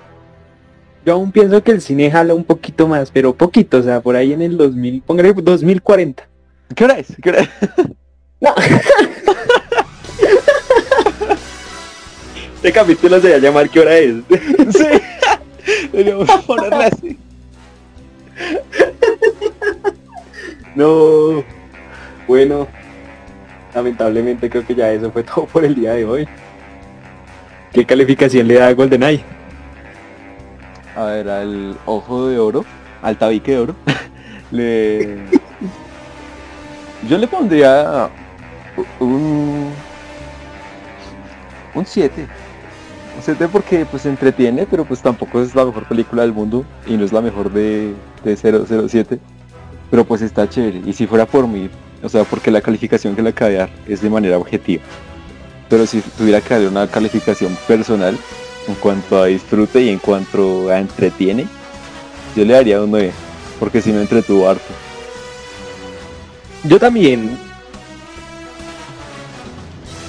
Yo 1.05 1.15
aún 1.15 1.33
pienso 1.33 1.63
que 1.63 1.73
el 1.73 1.83
cine 1.83 2.11
jala 2.11 2.35
un 2.35 2.45
poquito 2.45 2.89
más, 2.89 3.11
pero 3.11 3.35
poquito, 3.35 3.79
o 3.79 3.83
sea, 3.83 4.01
por 4.01 4.17
ahí 4.17 4.33
en 4.33 4.43
el 4.43 4.57
2000, 4.57 5.03
póngale 5.03 5.33
2040. 5.35 6.29
¿Qué 6.75 6.85
hora 6.85 6.99
es? 6.99 7.09
¿Qué 7.23 7.29
hora 7.29 7.41
es? 7.41 7.49
No. 8.41 8.55
este 12.57 12.73
capítulo 12.73 13.21
se 13.21 13.31
va 13.31 13.37
a 13.37 13.39
llamar 13.39 13.69
¿Qué 13.71 13.81
hora 13.81 13.97
es? 13.99 14.15
sí. 14.71 14.85
Deberíamos 15.93 16.31
ponerle 16.47 16.85
así. 16.85 17.19
no. 20.75 21.45
Bueno, 22.27 22.67
lamentablemente 23.75 24.49
creo 24.49 24.67
que 24.67 24.75
ya 24.75 24.91
eso 24.91 25.11
fue 25.11 25.23
todo 25.23 25.47
por 25.47 25.65
el 25.65 25.75
día 25.75 25.93
de 25.93 26.05
hoy. 26.05 26.29
¿Qué 27.73 27.85
calificación 27.85 28.49
le 28.49 28.55
da 28.55 28.69
a 28.69 28.73
GoldenEye? 28.73 29.23
A 30.97 31.05
ver, 31.07 31.29
al 31.29 31.77
ojo 31.87 32.29
de 32.29 32.39
oro, 32.39 32.65
al 33.03 33.19
tabique 33.19 33.53
de 33.53 33.59
oro, 33.59 33.77
le... 34.51 35.19
Yo 37.09 37.19
le 37.19 37.27
pondría 37.27 38.09
un... 39.01 39.73
Un 41.75 41.85
7. 41.85 42.27
Un 43.17 43.23
7 43.23 43.49
porque 43.49 43.87
pues 43.87 44.07
entretiene, 44.07 44.67
pero 44.69 44.85
pues 44.85 45.01
tampoco 45.01 45.41
es 45.41 45.55
la 45.55 45.65
mejor 45.65 45.87
película 45.87 46.23
del 46.23 46.33
mundo 46.33 46.65
y 46.87 46.97
no 46.97 47.05
es 47.05 47.13
la 47.13 47.21
mejor 47.21 47.53
de, 47.53 47.95
de 48.25 48.37
007. 48.37 49.19
Pero 49.91 50.05
pues 50.05 50.23
está 50.23 50.49
chévere. 50.49 50.83
Y 50.85 50.93
si 50.93 51.07
fuera 51.07 51.27
por 51.27 51.47
mí, 51.47 51.71
o 52.03 52.09
sea, 52.09 52.25
porque 52.25 52.51
la 52.51 52.61
calificación 52.61 53.15
que 53.15 53.23
le 53.23 53.31
acabé 53.31 53.53
de 53.53 53.59
dar 53.59 53.71
es 53.87 54.01
de 54.01 54.11
manera 54.11 54.37
objetiva. 54.37 54.83
Pero 55.69 55.87
si 55.87 56.01
tuviera 56.01 56.41
que 56.41 56.55
darle 56.55 56.69
una 56.69 56.87
calificación 56.89 57.57
personal 57.67 58.17
en 58.67 58.75
cuanto 58.77 59.23
a 59.23 59.27
disfrute 59.27 59.83
y 59.83 59.89
en 59.91 59.99
cuanto 59.99 60.69
a 60.71 60.79
entretiene, 60.79 61.47
yo 62.35 62.45
le 62.45 62.55
daría 62.55 62.83
un 62.83 62.91
9, 62.91 63.13
porque 63.61 63.81
si 63.81 63.93
me 63.93 64.01
entretuvo 64.01 64.49
harto. 64.49 64.73
Yo 66.65 66.79
también. 66.79 67.39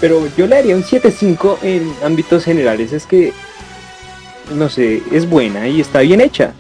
Pero 0.02 0.28
yo 0.38 0.48
le 0.48 0.56
daría 0.56 0.76
un 0.76 0.84
7.5 0.84 1.58
en 1.64 1.94
ámbitos 2.04 2.44
generales. 2.44 2.92
Es 2.94 3.06
que, 3.06 3.34
no 4.54 4.70
sé, 4.70 5.02
es 5.12 5.30
buena 5.30 5.68
y 5.68 5.82
está 5.82 6.00
bien 6.00 6.22
hecha. 6.22 6.54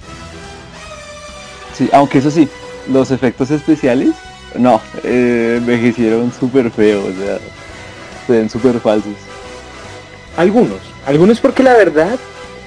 Sí, 1.77 1.89
aunque 1.91 2.19
eso 2.19 2.31
sí, 2.31 2.47
los 2.91 3.11
efectos 3.11 3.51
especiales 3.51 4.15
no, 4.57 4.81
eh, 5.03 5.55
envejecieron 5.57 6.31
súper 6.31 6.71
feo, 6.71 7.01
o 7.01 7.11
sea, 7.11 7.39
se 8.25 8.33
ven 8.33 8.49
súper 8.49 8.79
falsos. 8.79 9.13
Algunos, 10.37 10.79
algunos 11.05 11.39
porque 11.39 11.63
la 11.63 11.73
verdad 11.73 12.17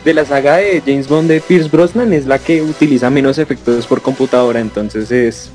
de 0.05 0.15
la 0.15 0.25
saga 0.25 0.57
de 0.57 0.83
James 0.85 1.09
Bond 1.09 1.29
de 1.29 1.41
Pierce 1.41 1.69
Brosnan 1.69 2.13
es 2.13 2.27
la 2.27 2.39
que 2.39 2.63
utiliza 2.63 3.11
menos 3.11 3.39
efectos 3.39 3.87
por 3.87 4.01
computadora, 4.01 4.61
entonces 4.61 5.11
es 5.11 5.51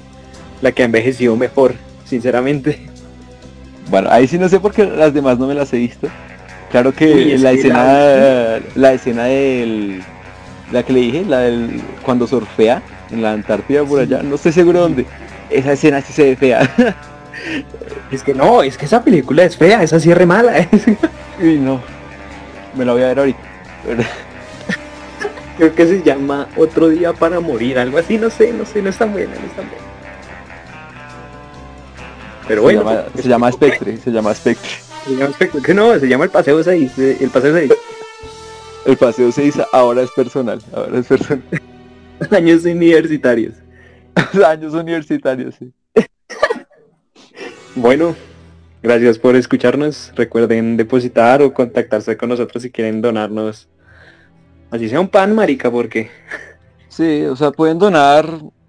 la 0.61 0.71
que 0.71 0.81
ha 0.81 0.85
envejecido 0.85 1.35
mejor, 1.35 1.75
sinceramente. 2.05 2.92
Bueno, 3.89 4.09
ahí 4.11 4.27
sí 4.27 4.37
no 4.37 4.49
sé 4.49 4.59
porque 4.59 4.85
las 4.85 5.13
demás 5.13 5.37
no 5.37 5.47
me 5.47 5.53
las 5.53 5.71
he 5.73 5.77
visto. 5.77 6.07
Claro 6.71 6.93
que 6.93 7.37
la 7.37 7.51
escena, 7.51 7.83
la... 7.83 8.59
la 8.75 8.93
escena 8.93 9.25
del, 9.25 10.01
la 10.71 10.83
que 10.83 10.93
le 10.93 10.99
dije, 11.01 11.25
la 11.25 11.39
del 11.39 11.81
cuando 12.03 12.25
surfea 12.25 12.81
en 13.11 13.21
la 13.21 13.33
Antártida 13.33 13.83
por 13.83 13.99
allá, 13.99 14.23
no 14.23 14.35
estoy 14.35 14.51
seguro 14.51 14.81
dónde 14.81 15.05
esa 15.53 15.73
escena 15.73 16.01
sí 16.01 16.13
se 16.13 16.23
ve 16.23 16.35
fea. 16.35 16.69
es 18.11 18.23
que 18.23 18.33
no, 18.33 18.63
es 18.63 18.77
que 18.77 18.85
esa 18.85 19.03
película 19.03 19.43
es 19.43 19.57
fea, 19.57 19.83
esa 19.83 19.99
sí 19.99 20.11
es 20.11 20.17
re 20.17 20.25
mala. 20.25 20.67
y 21.41 21.57
no, 21.57 21.81
me 22.75 22.85
la 22.85 22.93
voy 22.93 23.03
a 23.03 23.07
ver 23.07 23.19
ahorita. 23.19 23.39
Creo 25.57 25.75
que 25.75 25.85
se 25.85 26.01
llama 26.01 26.47
Otro 26.57 26.89
Día 26.89 27.13
para 27.13 27.39
Morir, 27.39 27.77
algo 27.77 27.97
así, 27.99 28.17
no 28.17 28.29
sé, 28.29 28.51
no 28.51 28.65
sé, 28.65 28.81
no 28.81 28.89
es 28.89 28.97
tan 28.97 29.11
buena, 29.11 29.35
no 29.35 29.45
es 29.45 29.55
tan 29.55 29.67
buena. 29.69 29.83
Pero 32.47 32.61
bueno. 32.61 32.83
Se 33.15 33.27
llama, 33.27 33.51
Spectre, 33.51 33.97
se 33.97 34.11
llama 34.11 34.33
Spectre. 34.33 34.69
Se 35.03 35.17
llama 35.17 35.33
Spectre, 35.33 35.61
que 35.61 35.73
no, 35.73 35.99
se 35.99 36.07
llama 36.07 36.23
el 36.23 36.29
Paseo 36.29 36.63
6, 36.63 36.97
el 36.97 37.29
Paseo 37.29 37.53
6. 37.53 37.73
El 38.85 38.97
Paseo 38.97 39.31
6 39.31 39.61
ahora 39.73 40.01
es 40.01 40.11
personal, 40.11 40.61
ahora 40.73 40.99
es 40.99 41.07
personal. 41.07 41.43
Años 42.31 42.63
universitarios. 42.63 43.55
años 44.45 44.73
universitarios, 44.73 45.55
sí. 45.55 45.73
bueno, 47.75 48.15
gracias 48.81 49.19
por 49.19 49.35
escucharnos. 49.35 50.13
Recuerden 50.15 50.77
depositar 50.77 51.41
o 51.41 51.53
contactarse 51.53 52.15
con 52.15 52.29
nosotros 52.29 52.63
si 52.63 52.71
quieren 52.71 53.01
donarnos. 53.01 53.67
Así 54.71 54.87
sea 54.87 54.99
un 54.99 55.09
pan, 55.09 55.35
marica, 55.35 55.69
porque... 55.69 56.09
Sí, 56.87 57.23
o 57.23 57.35
sea, 57.35 57.51
pueden 57.51 57.77
donar 57.79 58.25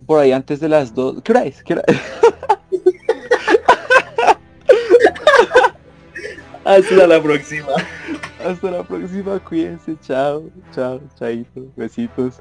por 0.06 0.20
ahí 0.20 0.32
antes 0.32 0.60
de 0.60 0.68
las 0.68 0.94
dos. 0.94 1.22
¿Qué 1.22 1.32
hora 1.32 1.44
es? 1.44 1.62
¿Qué 1.62 1.74
hora 1.74 1.84
Hasta 6.64 7.06
la 7.06 7.22
próxima. 7.22 7.68
Hasta 8.44 8.70
la 8.70 8.82
próxima, 8.82 9.38
cuídense, 9.40 9.96
chao, 10.00 10.50
chao, 10.72 11.00
chaito, 11.18 11.66
besitos. 11.76 12.40